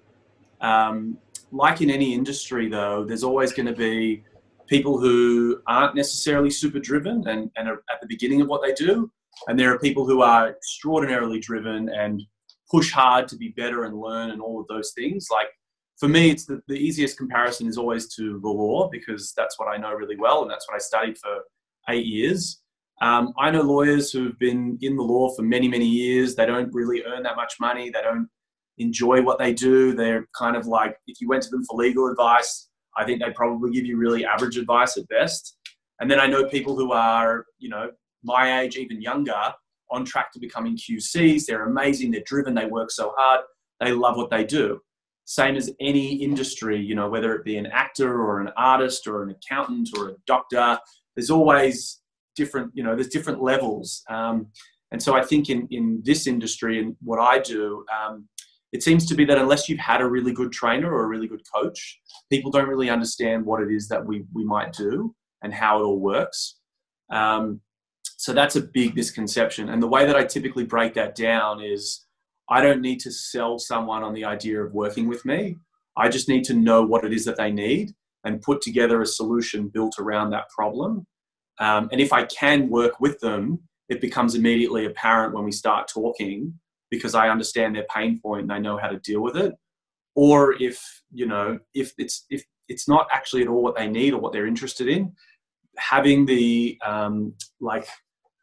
[0.61, 1.19] Um,
[1.53, 4.25] like in any industry, though, there's always going to be
[4.67, 8.73] people who aren't necessarily super driven and, and are at the beginning of what they
[8.75, 9.11] do.
[9.47, 12.23] And there are people who are extraordinarily driven and
[12.71, 15.29] push hard to be better and learn and all of those things.
[15.33, 15.49] Like
[15.99, 19.69] for me, it's the, the easiest comparison is always to the law because that's what
[19.69, 21.41] I know really well and that's what I studied for
[21.89, 22.61] eight years.
[23.01, 26.35] Um, I know lawyers who've been in the law for many, many years.
[26.35, 27.91] They don't really earn that much money.
[27.91, 28.29] They don't
[28.79, 29.95] enjoy what they do.
[29.95, 33.31] They're kind of like, if you went to them for legal advice, I think they
[33.31, 35.57] probably give you really average advice at best.
[36.01, 37.91] And then I know people who are, you know,
[38.25, 39.55] my age, even younger,
[39.91, 41.47] on track to becoming QCs.
[41.47, 42.11] They're amazing.
[42.11, 42.55] They're driven.
[42.55, 43.41] They work so hard.
[43.81, 44.81] They love what they do.
[45.25, 49.23] Same as any industry, you know, whether it be an actor or an artist or
[49.23, 50.79] an accountant or a doctor,
[51.15, 52.01] there's always
[52.43, 54.03] different, you know, there's different levels.
[54.09, 54.37] Um,
[54.93, 58.15] and so I think in, in this industry and what I do, um,
[58.73, 61.29] it seems to be that unless you've had a really good trainer or a really
[61.29, 65.53] good coach, people don't really understand what it is that we, we might do and
[65.53, 66.59] how it all works.
[67.11, 67.61] Um,
[68.25, 69.69] so that's a big misconception.
[69.69, 72.07] And the way that I typically break that down is
[72.51, 75.57] I don't need to sell someone on the idea of working with me.
[75.97, 77.93] I just need to know what it is that they need
[78.25, 81.07] and put together a solution built around that problem.
[81.61, 85.89] Um, and if I can work with them, it becomes immediately apparent when we start
[85.89, 86.55] talking
[86.91, 89.55] because I understand their pain point and I know how to deal with it.
[90.15, 90.81] Or if
[91.13, 94.33] you know if it's if it's not actually at all what they need or what
[94.33, 95.13] they're interested in,
[95.77, 97.87] having the um, like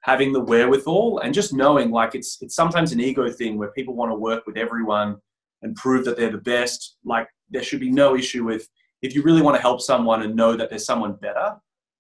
[0.02, 3.96] having the wherewithal and just knowing like it's it's sometimes an ego thing where people
[3.96, 5.18] want to work with everyone
[5.64, 6.98] and prove that they're the best.
[7.04, 8.68] Like there should be no issue with
[9.02, 11.56] if you really want to help someone and know that there's someone better,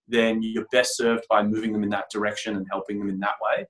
[0.07, 3.35] then you're best served by moving them in that direction and helping them in that
[3.41, 3.65] way.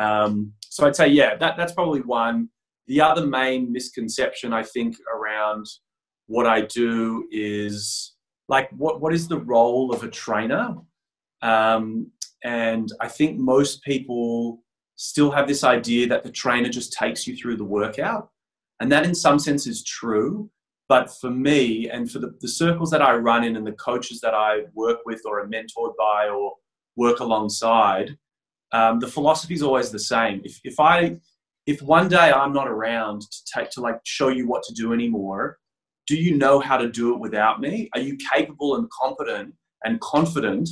[0.00, 2.48] Um, so I'd say, yeah, that, that's probably one.
[2.86, 5.66] The other main misconception I think around
[6.26, 8.14] what I do is
[8.48, 10.74] like, what, what is the role of a trainer?
[11.42, 12.10] Um,
[12.44, 14.62] and I think most people
[14.96, 18.30] still have this idea that the trainer just takes you through the workout.
[18.80, 20.50] And that, in some sense, is true.
[20.88, 24.20] But for me, and for the, the circles that I run in and the coaches
[24.20, 26.54] that I work with or are mentored by or
[26.96, 28.16] work alongside,
[28.72, 30.42] um, the philosophy is always the same.
[30.44, 31.16] If, if I
[31.66, 34.92] if one day I'm not around to take to like show you what to do
[34.92, 35.58] anymore,
[36.06, 37.88] do you know how to do it without me?
[37.94, 40.68] Are you capable and competent and confident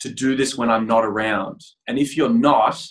[0.00, 1.60] to do this when I'm not around?
[1.86, 2.84] And if you're not,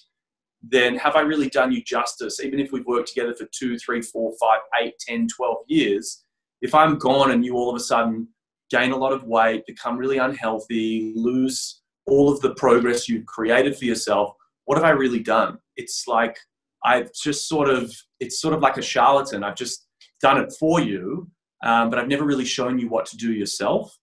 [0.63, 2.39] then have I really done you justice?
[2.39, 6.23] Even if we've worked together for two, three, four, five, eight, ten, twelve years,
[6.62, 8.28] if I'm gone and you all of a sudden
[8.69, 13.78] gain a lot of weight, become really unhealthy, lose all of the progress you've created
[13.78, 15.58] for yourself, what have I really done?
[15.76, 16.38] It's like
[16.84, 19.43] I've just sort of, it's sort of like a charlatan.
[19.43, 19.88] I've just
[20.21, 21.30] done it for you,
[21.63, 23.97] um, but I've never really shown you what to do yourself.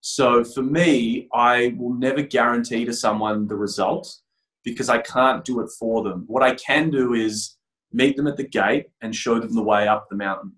[0.00, 4.14] So for me, I will never guarantee to someone the result
[4.62, 6.24] because I can't do it for them.
[6.26, 7.56] What I can do is
[7.92, 10.52] meet them at the gate and show them the way up the mountain.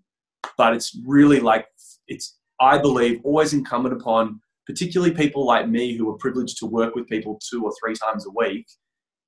[0.56, 1.66] But it's really like,
[2.08, 6.94] it's, I believe, always incumbent upon, particularly people like me who are privileged to work
[6.94, 8.66] with people two or three times a week,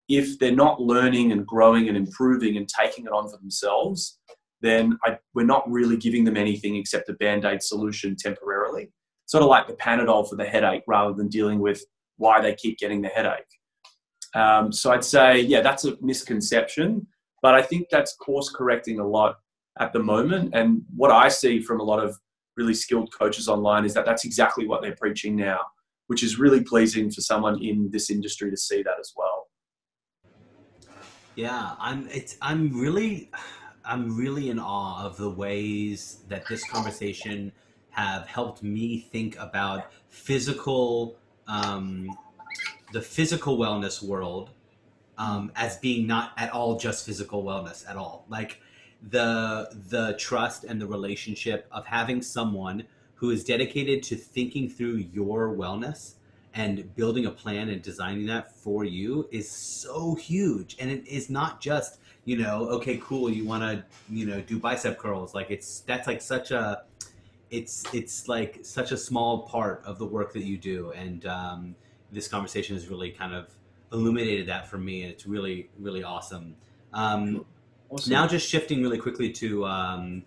[0.08, 4.18] if they're not learning and growing and improving and taking it on for themselves,
[4.60, 8.90] then I, we're not really giving them anything except a band aid solution temporarily.
[9.26, 11.84] Sort of like the Panadol for the headache rather than dealing with
[12.16, 13.44] why they keep getting the headache.
[14.34, 17.06] Um, so I'd say, yeah, that's a misconception,
[17.42, 19.36] but I think that's course correcting a lot
[19.78, 20.54] at the moment.
[20.54, 22.18] And what I see from a lot of
[22.56, 25.60] really skilled coaches online is that that's exactly what they're preaching now,
[26.08, 29.46] which is really pleasing for someone in this industry to see that as well.
[31.34, 32.08] Yeah, I'm.
[32.10, 32.36] It's.
[32.42, 33.30] I'm really.
[33.84, 37.52] I'm really in awe of the ways that this conversation
[37.90, 42.10] have helped me think about physical, um,
[42.92, 44.50] the physical wellness world
[45.18, 48.24] um, as being not at all just physical wellness at all.
[48.28, 48.60] Like
[49.02, 52.84] the the trust and the relationship of having someone
[53.14, 56.14] who is dedicated to thinking through your wellness
[56.54, 60.76] and building a plan and designing that for you is so huge.
[60.80, 64.58] And it is not just you know okay cool you want to you know do
[64.58, 65.34] bicep curls.
[65.34, 66.82] Like it's that's like such a
[67.50, 70.92] it's it's like such a small part of the work that you do.
[70.92, 71.74] And um,
[72.12, 73.48] this conversation has really kind of
[73.92, 76.54] illuminated that for me and it's really really awesome,
[76.92, 77.46] um,
[77.90, 78.12] awesome.
[78.12, 80.24] now just shifting really quickly to um,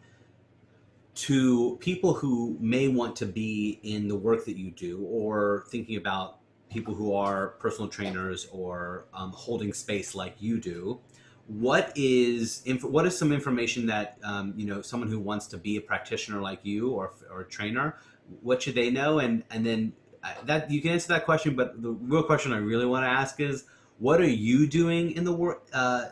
[1.14, 5.98] to people who may want to be in the work that you do or thinking
[5.98, 6.38] about
[6.70, 11.00] people who are personal trainers or um, holding space like you do
[11.48, 15.58] what is inf- what is some information that um, you know someone who wants to
[15.58, 17.98] be a practitioner like you or, or a trainer
[18.42, 19.92] what should they know and and then
[20.24, 23.10] uh, that you can answer that question but the real question i really want to
[23.10, 23.66] ask is
[24.00, 26.06] what are you doing in the work uh,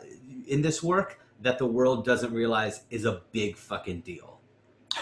[0.46, 4.40] in this work that the world doesn't realize is a big fucking deal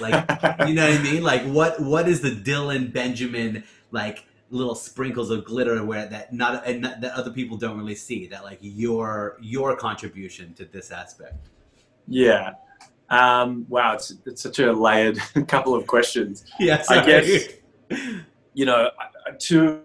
[0.00, 0.12] like,
[0.68, 1.22] you know what I mean?
[1.22, 6.66] Like, what what is the Dylan Benjamin like little sprinkles of glitter where that not,
[6.66, 10.90] and not that other people don't really see that like your your contribution to this
[10.90, 11.48] aspect?
[12.06, 12.52] Yeah.
[13.10, 16.44] Um, wow, it's, it's such a layered couple of questions.
[16.60, 17.48] Yeah, I guess
[18.54, 18.90] you know
[19.40, 19.82] to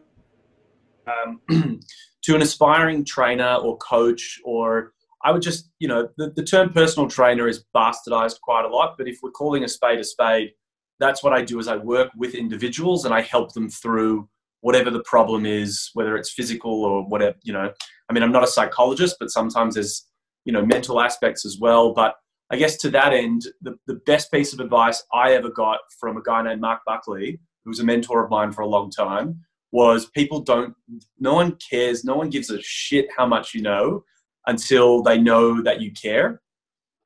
[1.08, 1.40] um,
[2.22, 4.94] to an aspiring trainer or coach or
[5.24, 8.96] I would just, you know, the, the term personal trainer is bastardized quite a lot,
[8.98, 10.52] but if we're calling a spade a spade,
[11.00, 14.28] that's what I do is I work with individuals and I help them through
[14.62, 17.72] whatever the problem is, whether it's physical or whatever, you know.
[18.10, 20.08] I mean, I'm not a psychologist, but sometimes there's,
[20.46, 21.94] you know, mental aspects as well.
[21.94, 22.16] But
[22.50, 26.18] I guess to that end, the, the best piece of advice I ever got from
[26.18, 29.40] a guy named Mark Buckley, who was a mentor of mine for a long time,
[29.72, 30.76] was people don't,
[31.20, 34.04] no one cares, no one gives a shit how much you know
[34.48, 36.42] until they know that you care.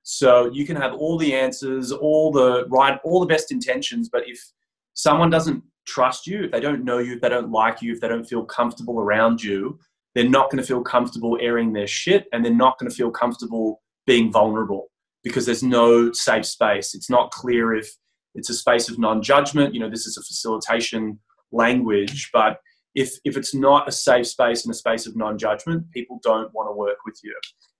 [0.03, 4.23] So you can have all the answers, all the right, all the best intentions, but
[4.25, 4.39] if
[4.93, 7.99] someone doesn't trust you, if they don't know you, if they don't like you, if
[7.99, 9.79] they don't feel comfortable around you,
[10.15, 13.11] they're not going to feel comfortable airing their shit and they're not going to feel
[13.11, 14.87] comfortable being vulnerable
[15.23, 16.95] because there's no safe space.
[16.95, 17.89] It's not clear if
[18.33, 19.73] it's a space of non-judgment.
[19.73, 21.19] You know, this is a facilitation
[21.51, 22.59] language, but
[22.97, 26.67] if if it's not a safe space and a space of non-judgment, people don't want
[26.67, 27.33] to work with you.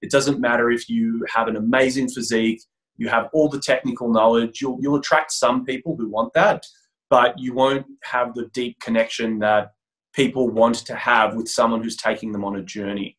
[0.04, 2.62] It doesn't matter if you have an amazing physique,
[2.98, 4.62] you have all the technical knowledge.
[4.62, 6.64] You'll you'll attract some people who want that,
[7.10, 9.72] but you won't have the deep connection that
[10.14, 13.18] people want to have with someone who's taking them on a journey.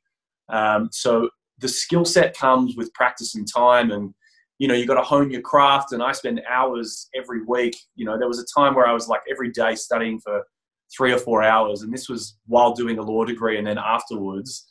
[0.48, 1.28] Um, so
[1.58, 4.14] the skill set comes with practice and time and
[4.58, 8.04] you know you got to hone your craft and i spend hours every week you
[8.04, 10.42] know there was a time where i was like every day studying for
[10.96, 14.66] three or four hours and this was while doing a law degree and then afterwards.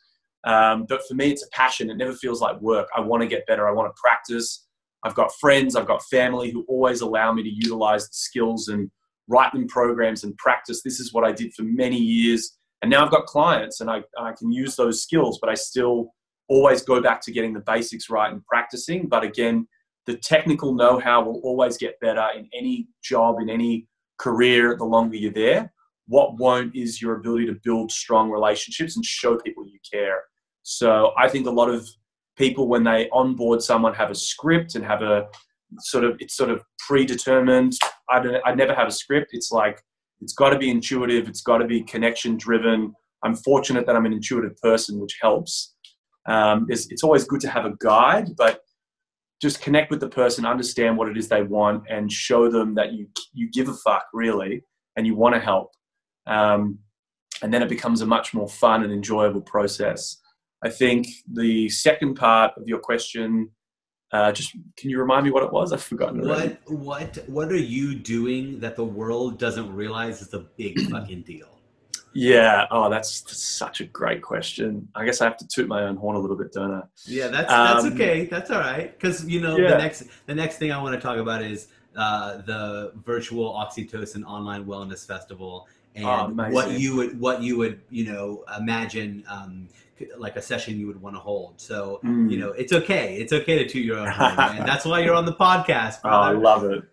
[0.46, 1.90] Um, but for me it's a passion.
[1.90, 2.88] It never feels like work.
[2.96, 3.68] I want to get better.
[3.68, 4.66] I want to practice.
[5.04, 8.90] I've got friends i've got family who always allow me to utilize the skills and
[9.28, 10.82] write them programs and practice.
[10.84, 14.02] This is what i did for many years and now i've got clients and i,
[14.20, 16.12] I can use those skills but i still
[16.50, 19.08] always go back to getting the basics right and practicing.
[19.08, 19.68] But again,
[20.06, 23.88] the technical know how will always get better in any job, in any
[24.18, 25.72] career, the longer you're there.
[26.08, 30.24] What won't is your ability to build strong relationships and show people you care.
[30.64, 31.88] So I think a lot of
[32.38, 35.26] people, when they onboard someone, have a script and have a
[35.80, 37.74] sort of, it's sort of predetermined.
[38.10, 39.30] I, don't, I never have a script.
[39.32, 39.82] It's like,
[40.22, 42.94] it's got to be intuitive, it's got to be connection driven.
[43.24, 45.76] I'm fortunate that I'm an intuitive person, which helps.
[46.28, 48.62] Um, it's always good to have a guide, but
[49.42, 52.94] just connect with the person, understand what it is they want, and show them that
[52.94, 54.64] you you give a fuck really,
[54.96, 55.72] and you want to help.
[56.28, 56.80] Um,
[57.42, 60.18] and then it becomes a much more fun and enjoyable process.
[60.64, 63.52] I think the second part of your question,
[64.12, 65.72] uh, just can you remind me what it was?
[65.72, 66.22] I've forgotten.
[66.22, 66.58] Already.
[66.66, 71.24] What what what are you doing that the world doesn't realize is a big fucking
[71.24, 71.58] deal?
[72.14, 72.66] Yeah.
[72.72, 74.88] Oh, that's, such a great question.
[74.96, 76.82] I guess I have to toot my own horn a little bit, don't I?
[77.06, 78.26] Yeah, that's that's um, okay.
[78.26, 78.92] That's all right.
[78.98, 79.72] Because you know yeah.
[79.72, 84.24] the next the next thing I want to talk about is uh, the virtual oxytocin
[84.24, 85.68] online wellness festival
[85.98, 89.68] and oh, what you would what you would you know imagine um,
[90.18, 91.60] like a session you would want to hold.
[91.60, 92.30] So mm.
[92.32, 93.18] you know it's okay.
[93.18, 96.00] It's okay to toot your own horn, and that's why you're on the podcast.
[96.04, 96.84] Oh, I love it.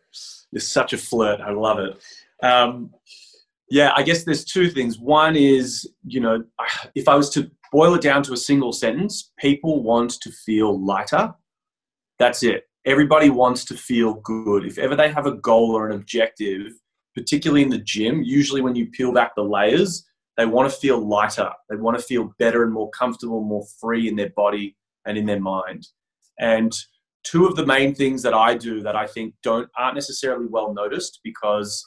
[0.51, 1.41] You're such a flirt.
[1.41, 1.99] I love it.
[2.43, 2.91] Um,
[3.71, 4.99] yeah, I guess there's two things.
[4.99, 6.45] One is, you know,
[6.95, 10.81] if I was to boil it down to a single sentence, people want to feel
[10.85, 11.35] lighter.
[12.19, 12.69] That's it.
[12.87, 14.65] Everybody wants to feel good.
[14.65, 16.73] If ever they have a goal or an objective,
[17.15, 20.05] particularly in the gym, usually when you peel back the layers,
[20.37, 21.51] they want to feel lighter.
[21.69, 25.27] They want to feel better and more comfortable, more free in their body and in
[25.27, 25.87] their mind.
[26.41, 26.73] And
[27.23, 30.75] two of the main things that I do that I think don't aren't necessarily well
[30.75, 31.87] noticed because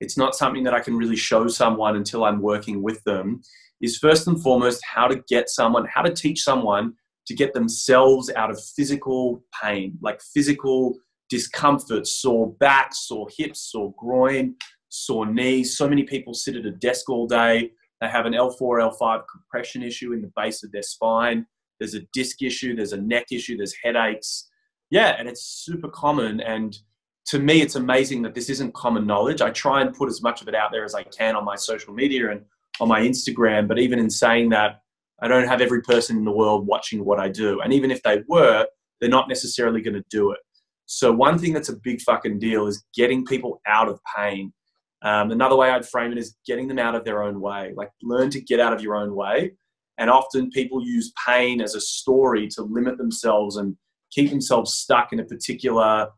[0.00, 3.40] it's not something that I can really show someone until I'm working with them,
[3.80, 6.94] is first and foremost how to get someone, how to teach someone
[7.26, 10.96] to get themselves out of physical pain, like physical
[11.34, 14.54] discomfort, sore back, sore hips, sore groin,
[14.88, 15.76] sore knees.
[15.76, 17.72] So many people sit at a desk all day.
[18.00, 21.44] They have an L4, L5 compression issue in the base of their spine.
[21.80, 24.48] There's a disc issue, there's a neck issue, there's headaches.
[24.90, 26.40] Yeah, and it's super common.
[26.40, 26.78] And
[27.26, 29.42] to me, it's amazing that this isn't common knowledge.
[29.42, 31.56] I try and put as much of it out there as I can on my
[31.56, 32.42] social media and
[32.80, 33.66] on my Instagram.
[33.66, 34.82] But even in saying that,
[35.20, 37.60] I don't have every person in the world watching what I do.
[37.60, 38.68] And even if they were,
[39.00, 40.38] they're not necessarily going to do it.
[40.86, 44.52] So, one thing that's a big fucking deal is getting people out of pain.
[45.02, 47.72] Um, another way I'd frame it is getting them out of their own way.
[47.76, 49.52] Like, learn to get out of your own way.
[49.98, 53.76] And often people use pain as a story to limit themselves and
[54.10, 56.08] keep themselves stuck in a particular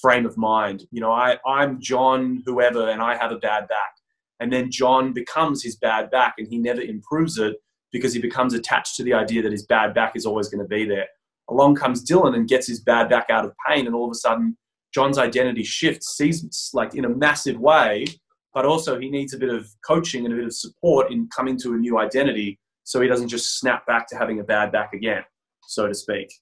[0.00, 0.84] frame of mind.
[0.90, 3.94] You know, I, I'm John, whoever, and I have a bad back.
[4.40, 7.56] And then John becomes his bad back and he never improves it
[7.92, 10.68] because he becomes attached to the idea that his bad back is always going to
[10.68, 11.06] be there.
[11.50, 14.14] Along comes Dylan and gets his bad back out of pain, and all of a
[14.14, 14.56] sudden,
[14.94, 18.06] John's identity shifts, seasons like in a massive way,
[18.54, 21.58] but also he needs a bit of coaching and a bit of support in coming
[21.58, 24.92] to a new identity so he doesn't just snap back to having a bad back
[24.92, 25.24] again,
[25.66, 26.32] so to speak.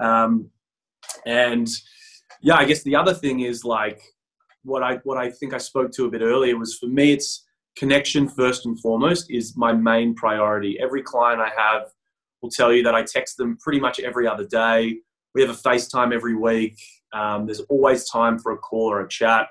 [0.00, 0.50] Um,
[1.26, 1.68] and
[2.40, 4.00] yeah, I guess the other thing is like
[4.64, 7.44] what I what I think I spoke to a bit earlier was for me it's
[7.76, 10.78] connection first and foremost is my main priority.
[10.80, 11.88] Every client I have
[12.42, 14.98] will tell you that I text them pretty much every other day.
[15.34, 16.76] We have a FaceTime every week.
[17.14, 19.48] Um, there's always time for a call or a chat.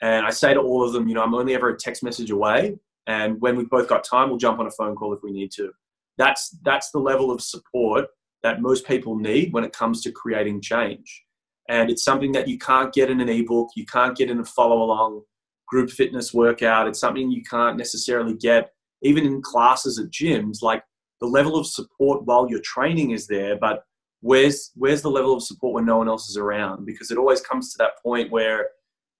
[0.00, 2.30] And I say to all of them, you know, I'm only ever a text message
[2.30, 2.76] away.
[3.06, 5.52] And when we've both got time, we'll jump on a phone call if we need
[5.52, 5.70] to.
[6.18, 8.06] That's that's the level of support
[8.42, 11.24] that most people need when it comes to creating change.
[11.68, 14.44] And it's something that you can't get in an ebook, you can't get in a
[14.44, 15.22] follow along
[15.68, 16.86] group fitness workout.
[16.86, 18.70] It's something you can't necessarily get
[19.02, 20.62] even in classes at gyms.
[20.62, 20.82] Like
[21.22, 23.84] the level of support while you're training is there, but
[24.20, 26.84] where's where's the level of support when no one else is around?
[26.84, 28.68] Because it always comes to that point where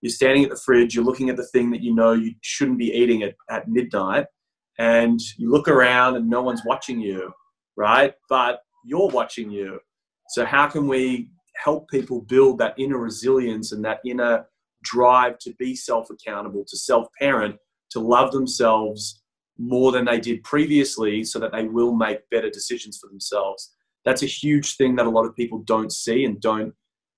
[0.01, 2.79] you're standing at the fridge, you're looking at the thing that you know you shouldn't
[2.79, 4.27] be eating at, at midnight,
[4.79, 7.33] and you look around and no one's watching you,
[7.77, 8.15] right?
[8.29, 9.79] But you're watching you.
[10.31, 14.45] So how can we help people build that inner resilience and that inner
[14.83, 17.55] drive to be self accountable, to self parent,
[17.93, 19.22] to love themselves
[19.59, 23.75] more than they did previously so that they will make better decisions for themselves.
[24.05, 26.75] That's a huge thing that a lot of people don't see and don't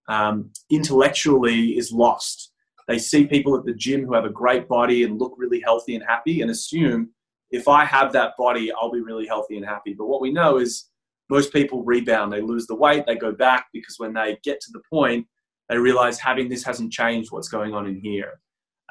[0.09, 2.53] um, intellectually is lost.
[2.89, 5.95] They see people at the gym who have a great body and look really healthy
[5.95, 7.11] and happy and assume
[7.51, 9.95] if I have that body, I'll be really healthy and happy.
[9.95, 10.91] But what we know is
[11.31, 14.73] most people rebound, they lose the weight, they go back because when they get to
[14.73, 15.27] the point,
[15.69, 18.41] they realize having this hasn't changed what's going on in here.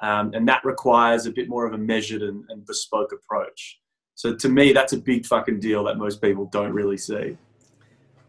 [0.04, 3.80] Um, and that requires a bit more of a measured and, and bespoke approach.
[4.16, 7.38] So to me, that's a big fucking deal that most people don't really see.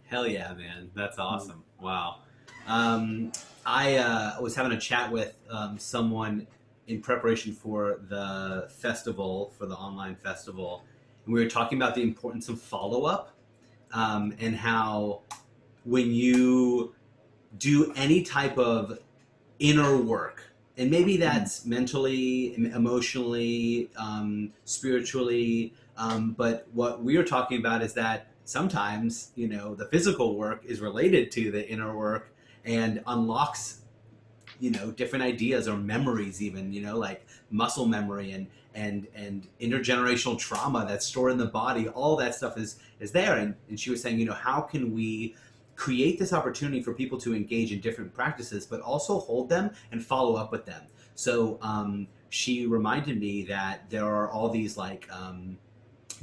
[0.06, 0.90] Hell yeah, man.
[0.94, 1.64] That's awesome.
[1.80, 2.20] Wow.
[2.68, 3.32] Um,
[3.66, 6.46] I uh, was having a chat with um, someone
[6.86, 10.84] in preparation for the festival, for the online festival,
[11.24, 13.34] and we were talking about the importance of follow up
[13.92, 15.22] um, and how
[15.84, 16.94] when you
[17.58, 19.00] do any type of
[19.58, 21.70] inner work, and maybe that's mm-hmm.
[21.70, 29.48] mentally, emotionally, um, spiritually, um, but what we are talking about is that sometimes, you
[29.48, 33.80] know, the physical work is related to the inner work and unlocks
[34.60, 39.48] you know different ideas or memories even you know like muscle memory and and and
[39.60, 43.78] intergenerational trauma that's stored in the body all that stuff is is there and, and
[43.78, 45.34] she was saying you know how can we
[45.76, 50.04] create this opportunity for people to engage in different practices but also hold them and
[50.04, 50.82] follow up with them.
[51.14, 55.58] So um, she reminded me that there are all these like um,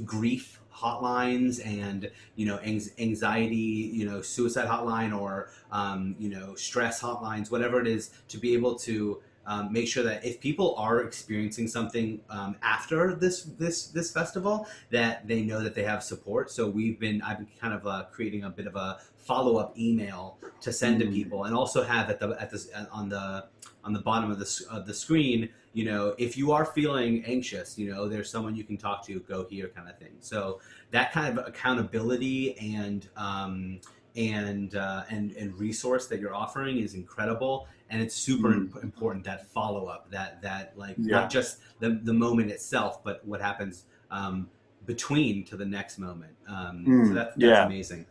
[0.04, 3.56] grief hotlines and you know anxiety
[3.92, 8.54] you know suicide hotline or um, you know stress hotlines whatever it is to be
[8.54, 13.86] able to um, make sure that if people are experiencing something um, after this this
[13.88, 16.50] this festival that they know that they have support.
[16.50, 20.38] So we've been i've been kind of uh, creating a bit of a follow-up email
[20.60, 21.10] to send mm-hmm.
[21.10, 23.46] to people and also have at the at this on the
[23.84, 27.78] on the bottom of the, of the screen you know if you are feeling anxious
[27.78, 30.12] you know there's someone you can talk to go here kind of thing.
[30.20, 33.80] So that kind of accountability and um,
[34.16, 38.82] and uh, and and resource that you're offering is incredible and it's super mm.
[38.82, 41.20] important that follow up that that like yeah.
[41.20, 44.48] not just the, the moment itself but what happens um,
[44.86, 47.08] between to the next moment um, mm.
[47.08, 47.66] so that, that's yeah.
[47.66, 48.04] amazing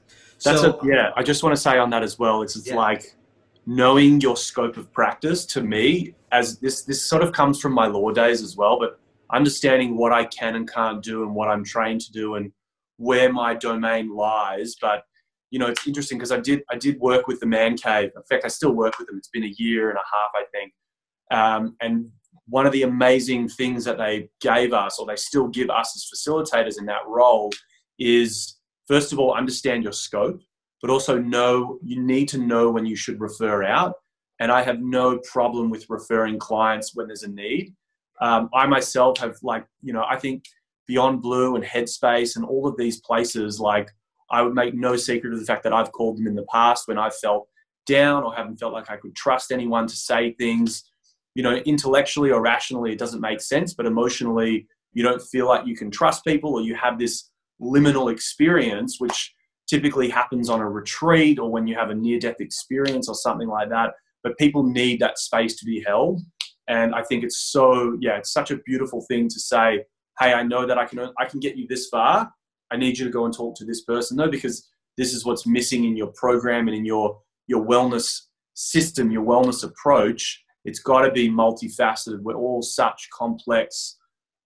[0.43, 2.67] that's so, a, yeah i just want to say on that as well it's, it's
[2.67, 2.75] yeah.
[2.75, 3.15] like
[3.65, 7.87] knowing your scope of practice to me as this this sort of comes from my
[7.87, 8.99] law days as well but
[9.31, 12.51] understanding what i can and can't do and what i'm trained to do and
[12.97, 15.03] where my domain lies but
[15.51, 18.23] you know it's interesting because i did i did work with the man cave in
[18.23, 20.73] fact i still work with them it's been a year and a half i think
[21.31, 22.09] um, and
[22.47, 26.09] one of the amazing things that they gave us or they still give us as
[26.19, 27.51] facilitators in that role
[27.99, 30.41] is first of all understand your scope
[30.81, 33.95] but also know you need to know when you should refer out.
[34.39, 37.75] And I have no problem with referring clients when there's a need.
[38.19, 40.45] Um, I myself have like, you know, I think
[40.87, 43.91] Beyond Blue and Headspace and all of these places, like
[44.31, 46.87] I would make no secret of the fact that I've called them in the past
[46.87, 47.47] when I felt
[47.85, 50.83] down or haven't felt like I could trust anyone to say things.
[51.35, 55.65] You know, intellectually or rationally, it doesn't make sense, but emotionally, you don't feel like
[55.65, 57.29] you can trust people or you have this
[57.61, 59.33] liminal experience, which
[59.67, 63.47] typically happens on a retreat or when you have a near death experience or something
[63.47, 63.91] like that.
[64.23, 66.21] But people need that space to be held.
[66.67, 69.85] And I think it's so, yeah, it's such a beautiful thing to say,
[70.19, 72.31] hey, I know that I can, I can get you this far.
[72.71, 75.45] I need you to go and talk to this person though, because this is what's
[75.47, 78.21] missing in your program and in your, your wellness
[78.53, 80.43] system, your wellness approach.
[80.63, 82.21] It's got to be multifaceted.
[82.21, 83.97] We're all such complex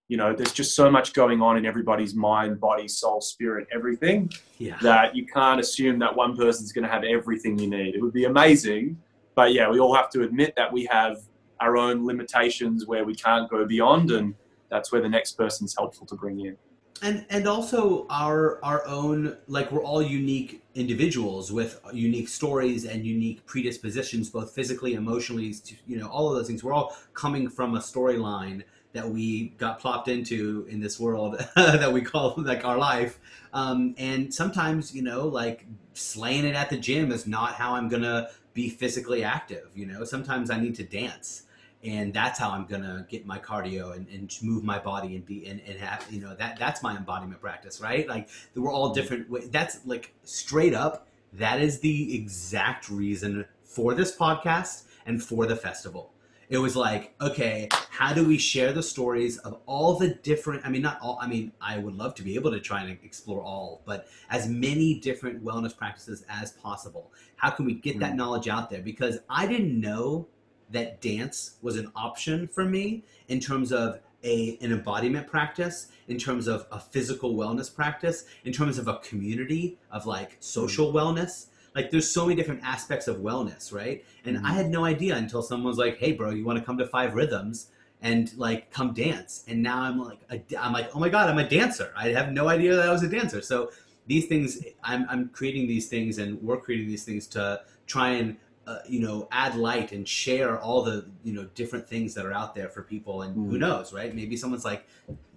[0.08, 4.30] you know there's just so much going on in everybody's mind body soul spirit everything
[4.58, 4.76] yeah.
[4.82, 8.12] that you can't assume that one person's going to have everything you need it would
[8.12, 8.96] be amazing
[9.34, 11.18] but yeah we all have to admit that we have
[11.60, 14.34] our own limitations where we can't go beyond and
[14.70, 16.56] that's where the next person's helpful to bring in
[17.02, 23.04] and and also our our own like we're all unique individuals with unique stories and
[23.04, 25.54] unique predispositions both physically emotionally
[25.86, 28.62] you know all of those things we're all coming from a storyline
[28.96, 33.18] that we got plopped into in this world that we call like our life.
[33.52, 37.88] Um, and sometimes, you know, like slaying it at the gym is not how I'm
[37.88, 39.68] gonna be physically active.
[39.74, 41.42] You know, sometimes I need to dance
[41.84, 45.46] and that's how I'm gonna get my cardio and, and move my body and be
[45.46, 48.08] and, and have you know that that's my embodiment practice, right?
[48.08, 49.52] Like we're all different.
[49.52, 51.08] That's like straight up.
[51.32, 56.12] That is the exact reason for this podcast and for the festival.
[56.48, 60.64] It was like, okay, how do we share the stories of all the different?
[60.64, 61.18] I mean, not all.
[61.20, 64.48] I mean, I would love to be able to try and explore all, but as
[64.48, 67.12] many different wellness practices as possible.
[67.34, 68.16] How can we get that mm.
[68.16, 68.80] knowledge out there?
[68.80, 70.28] Because I didn't know
[70.70, 76.18] that dance was an option for me in terms of a, an embodiment practice, in
[76.18, 81.46] terms of a physical wellness practice, in terms of a community of like social wellness.
[81.74, 84.04] Like there's so many different aspects of wellness, right?
[84.24, 84.46] And mm-hmm.
[84.46, 86.86] I had no idea until someone was like, "Hey, bro, you want to come to
[86.86, 87.68] Five Rhythms
[88.02, 90.18] and like come dance?" And now I'm like,
[90.58, 91.92] I'm like, "Oh my god, I'm a dancer!
[91.96, 93.70] I have no idea that I was a dancer." So
[94.06, 98.36] these things, I'm I'm creating these things, and we're creating these things to try and
[98.66, 102.32] uh, you know add light and share all the you know different things that are
[102.32, 103.22] out there for people.
[103.22, 103.50] And mm.
[103.50, 104.14] who knows right?
[104.14, 104.86] Maybe someone's like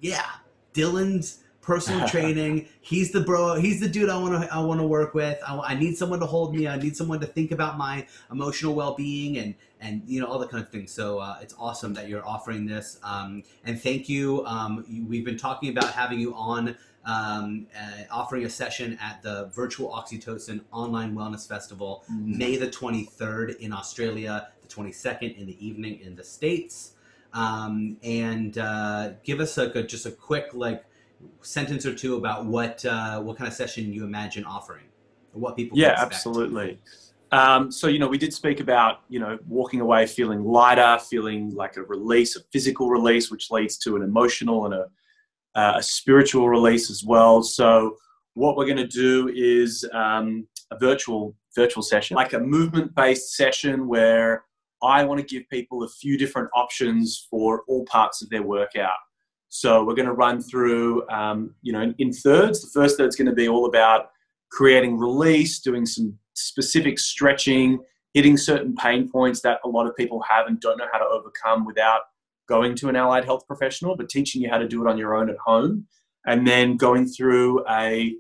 [0.01, 0.25] yeah
[0.73, 2.67] dylan's personal training.
[2.81, 5.39] He's the bro he's the dude i want to i want to work with.
[5.47, 6.67] I, I, need someone to hold me.
[6.67, 10.47] I need someone to think about my emotional well-being and and you know all the
[10.47, 10.91] kind of things.
[10.91, 12.99] So uh, it's awesome that you're offering this.
[13.03, 14.45] Um, and thank you.
[14.45, 16.75] Um, we've been talking about having you on
[17.09, 22.37] um, uh, offering a session at the Virtual Oxytocin Online Wellness Festival, mm-hmm.
[22.37, 26.93] May the 23rd in Australia, the 22nd in the evening in the States.
[27.33, 30.83] Um, and uh, give us a, a, just a quick like
[31.41, 34.85] sentence or two about what uh, what kind of session you imagine offering,
[35.33, 35.77] what people.
[35.77, 36.79] Yeah, absolutely.
[37.31, 41.53] Um, so you know, we did speak about you know walking away feeling lighter, feeling
[41.53, 44.87] like a release, a physical release, which leads to an emotional and a
[45.55, 47.43] uh, a spiritual release as well.
[47.43, 47.95] So
[48.33, 53.35] what we're going to do is um, a virtual virtual session, like a movement based
[53.35, 54.45] session where
[54.81, 58.93] I want to give people a few different options for all parts of their workout.
[59.49, 62.61] So we're going to run through, um, you know, in, thirds.
[62.61, 64.11] The first third is going to be all about
[64.51, 67.79] creating release, doing some specific stretching,
[68.13, 71.05] hitting certain pain points that a lot of people have and don't know how to
[71.05, 72.01] overcome without
[72.49, 75.15] going to an allied health professional, but teaching you how to do it on your
[75.15, 75.85] own at home,
[76.25, 78.13] and then going through a,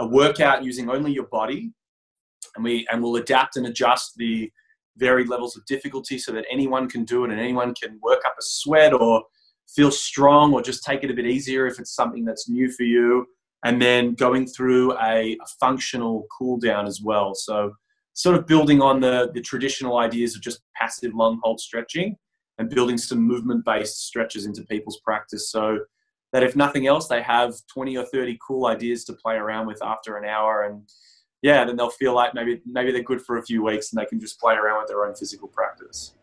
[0.00, 1.70] a workout using only your body,
[2.56, 4.50] and we and we'll adapt and adjust the
[4.96, 8.34] varied levels of difficulty so that anyone can do it and anyone can work up
[8.38, 9.22] a sweat or
[9.68, 12.84] feel strong or just take it a bit easier if it's something that's new for
[12.84, 13.26] you.
[13.64, 17.34] And then going through a, a, functional cool down as well.
[17.34, 17.72] So
[18.12, 22.16] sort of building on the, the traditional ideas of just passive long hold stretching
[22.58, 25.78] and building some movement based stretches into people's practice so
[26.32, 29.82] that if nothing else, they have 20 or 30 cool ideas to play around with
[29.82, 30.64] after an hour.
[30.64, 30.88] And
[31.42, 34.06] yeah, then they'll feel like maybe, maybe they're good for a few weeks and they
[34.06, 36.14] can just play around with their own physical practice.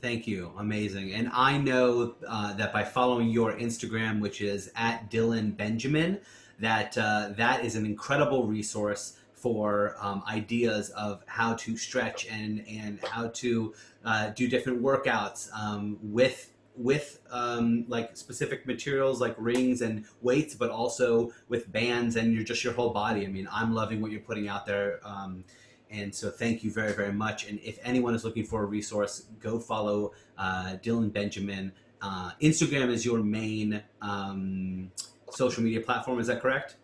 [0.00, 0.52] Thank you.
[0.58, 1.12] Amazing.
[1.12, 6.20] And I know uh, that by following your Instagram, which is at Dylan Benjamin,
[6.60, 12.64] that uh, that is an incredible resource for um, ideas of how to stretch and
[12.68, 13.74] and how to
[14.04, 20.54] uh, do different workouts um, with with um, like specific materials like rings and weights,
[20.54, 23.24] but also with bands and your just your whole body.
[23.24, 25.00] I mean, I'm loving what you're putting out there.
[25.04, 25.44] Um,
[25.90, 27.48] and so thank you very, very much.
[27.48, 31.72] And if anyone is looking for a resource, go follow uh, Dylan Benjamin.
[32.00, 34.92] Uh, Instagram is your main um,
[35.30, 36.20] social media platform.
[36.20, 36.76] Is that correct?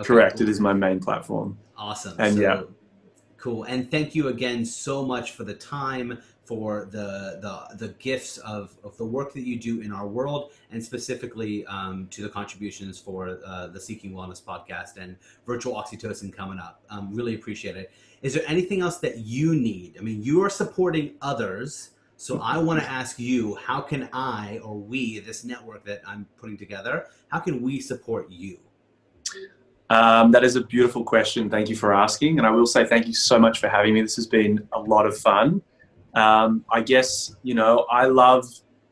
[0.00, 0.38] Okay, correct.
[0.38, 0.48] Cool.
[0.48, 1.58] It is my main platform.
[1.76, 2.16] Awesome.
[2.18, 2.62] And so, yeah.
[3.36, 3.64] Cool.
[3.64, 8.76] And thank you again so much for the time, for the the, the gifts of,
[8.84, 12.98] of the work that you do in our world, and specifically um, to the contributions
[12.98, 16.82] for uh, the Seeking Wellness podcast and virtual oxytocin coming up.
[16.90, 17.92] Um, really appreciate it.
[18.20, 19.96] Is there anything else that you need?
[19.98, 21.90] I mean, you are supporting others.
[22.18, 26.26] So I want to ask you, how can I or we, this network that I'm
[26.36, 28.58] putting together, how can we support you?
[29.90, 31.50] Um, that is a beautiful question.
[31.50, 32.38] Thank you for asking.
[32.38, 34.00] And I will say thank you so much for having me.
[34.00, 35.60] This has been a lot of fun.
[36.14, 38.46] Um, I guess, you know, I love,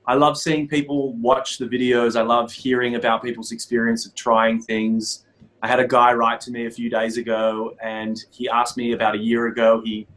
[0.06, 2.18] I love seeing people watch the videos.
[2.18, 5.24] I love hearing about people's experience of trying things.
[5.62, 8.92] I had a guy write to me a few days ago and he asked me
[8.92, 9.80] about a year ago.
[9.84, 10.08] He,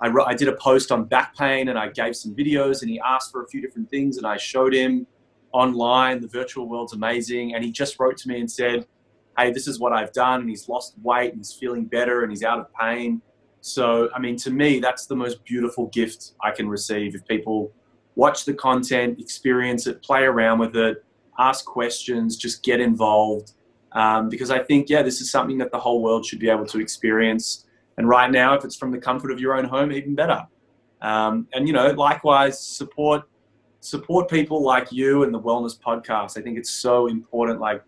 [0.00, 2.98] I, I did a post on back pain and I gave some videos and he
[3.00, 5.06] asked for a few different things and I showed him
[5.52, 6.22] online.
[6.22, 7.54] The virtual world's amazing.
[7.54, 8.86] And he just wrote to me and said,
[9.38, 12.30] hey, this is what I've done, and he's lost weight and he's feeling better and
[12.32, 13.22] he's out of pain.
[13.60, 17.72] So, I mean, to me, that's the most beautiful gift I can receive if people
[18.16, 21.04] watch the content, experience it, play around with it,
[21.38, 23.52] ask questions, just get involved.
[23.92, 26.66] Um, because I think, yeah, this is something that the whole world should be able
[26.66, 27.66] to experience.
[27.98, 30.46] And right now, if it's from the comfort of your own home, even better.
[31.02, 33.24] Um, and you know, likewise, support
[33.80, 36.38] support people like you and the Wellness Podcast.
[36.38, 37.60] I think it's so important.
[37.60, 37.82] Like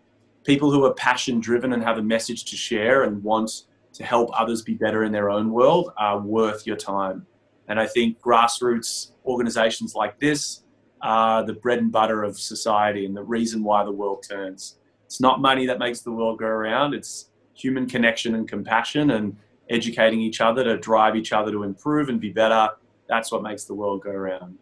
[0.45, 3.65] people who are passion driven and have a message to share and want
[3.95, 7.27] to help others be better in their own world are worth your time.
[7.69, 10.65] And I think grassroots organizations like this
[11.01, 14.79] are the bread and butter of society and the reason why the world turns.
[15.05, 19.37] It's not money that makes the world go around, it's human connection and compassion and
[19.69, 22.71] educating each other to drive each other to improve and be better.
[23.09, 24.59] That's what makes the world go around.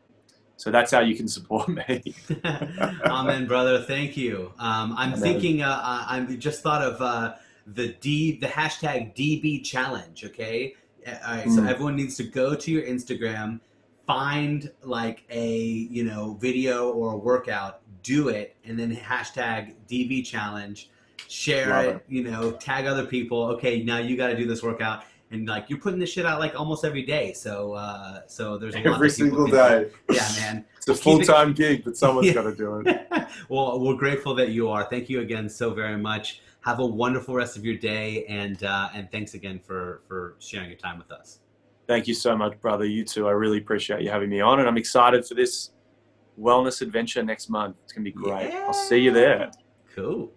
[0.60, 2.14] So that's how you can support me.
[3.06, 3.80] Amen, brother.
[3.80, 4.52] Thank you.
[4.58, 5.18] Um, I'm Amen.
[5.18, 5.62] thinking.
[5.62, 7.36] Uh, I'm just thought of uh,
[7.66, 10.22] the D, the hashtag DB challenge.
[10.22, 10.74] Okay,
[11.06, 11.46] all right.
[11.46, 11.54] Mm.
[11.54, 13.60] So everyone needs to go to your Instagram,
[14.06, 20.22] find like a you know video or a workout, do it, and then hashtag DB
[20.26, 20.90] challenge.
[21.26, 23.44] Share it, it, you know, tag other people.
[23.52, 26.40] Okay, now you got to do this workout and like you're putting this shit out
[26.40, 27.32] like almost every day.
[27.32, 29.90] So uh, so there's a every single day.
[30.08, 30.14] Do.
[30.14, 30.64] Yeah, man.
[30.76, 32.34] it's a full time gig, but someone's yeah.
[32.34, 33.08] got to do it.
[33.48, 34.84] well, we're grateful that you are.
[34.84, 36.42] Thank you again so very much.
[36.62, 40.68] Have a wonderful rest of your day, and uh, and thanks again for for sharing
[40.68, 41.38] your time with us.
[41.86, 42.84] Thank you so much, brother.
[42.84, 43.26] You too.
[43.28, 45.70] I really appreciate you having me on, and I'm excited for this
[46.38, 47.76] wellness adventure next month.
[47.84, 48.50] It's gonna be great.
[48.50, 48.64] Yeah.
[48.66, 49.50] I'll see you there.
[49.94, 50.32] Cool.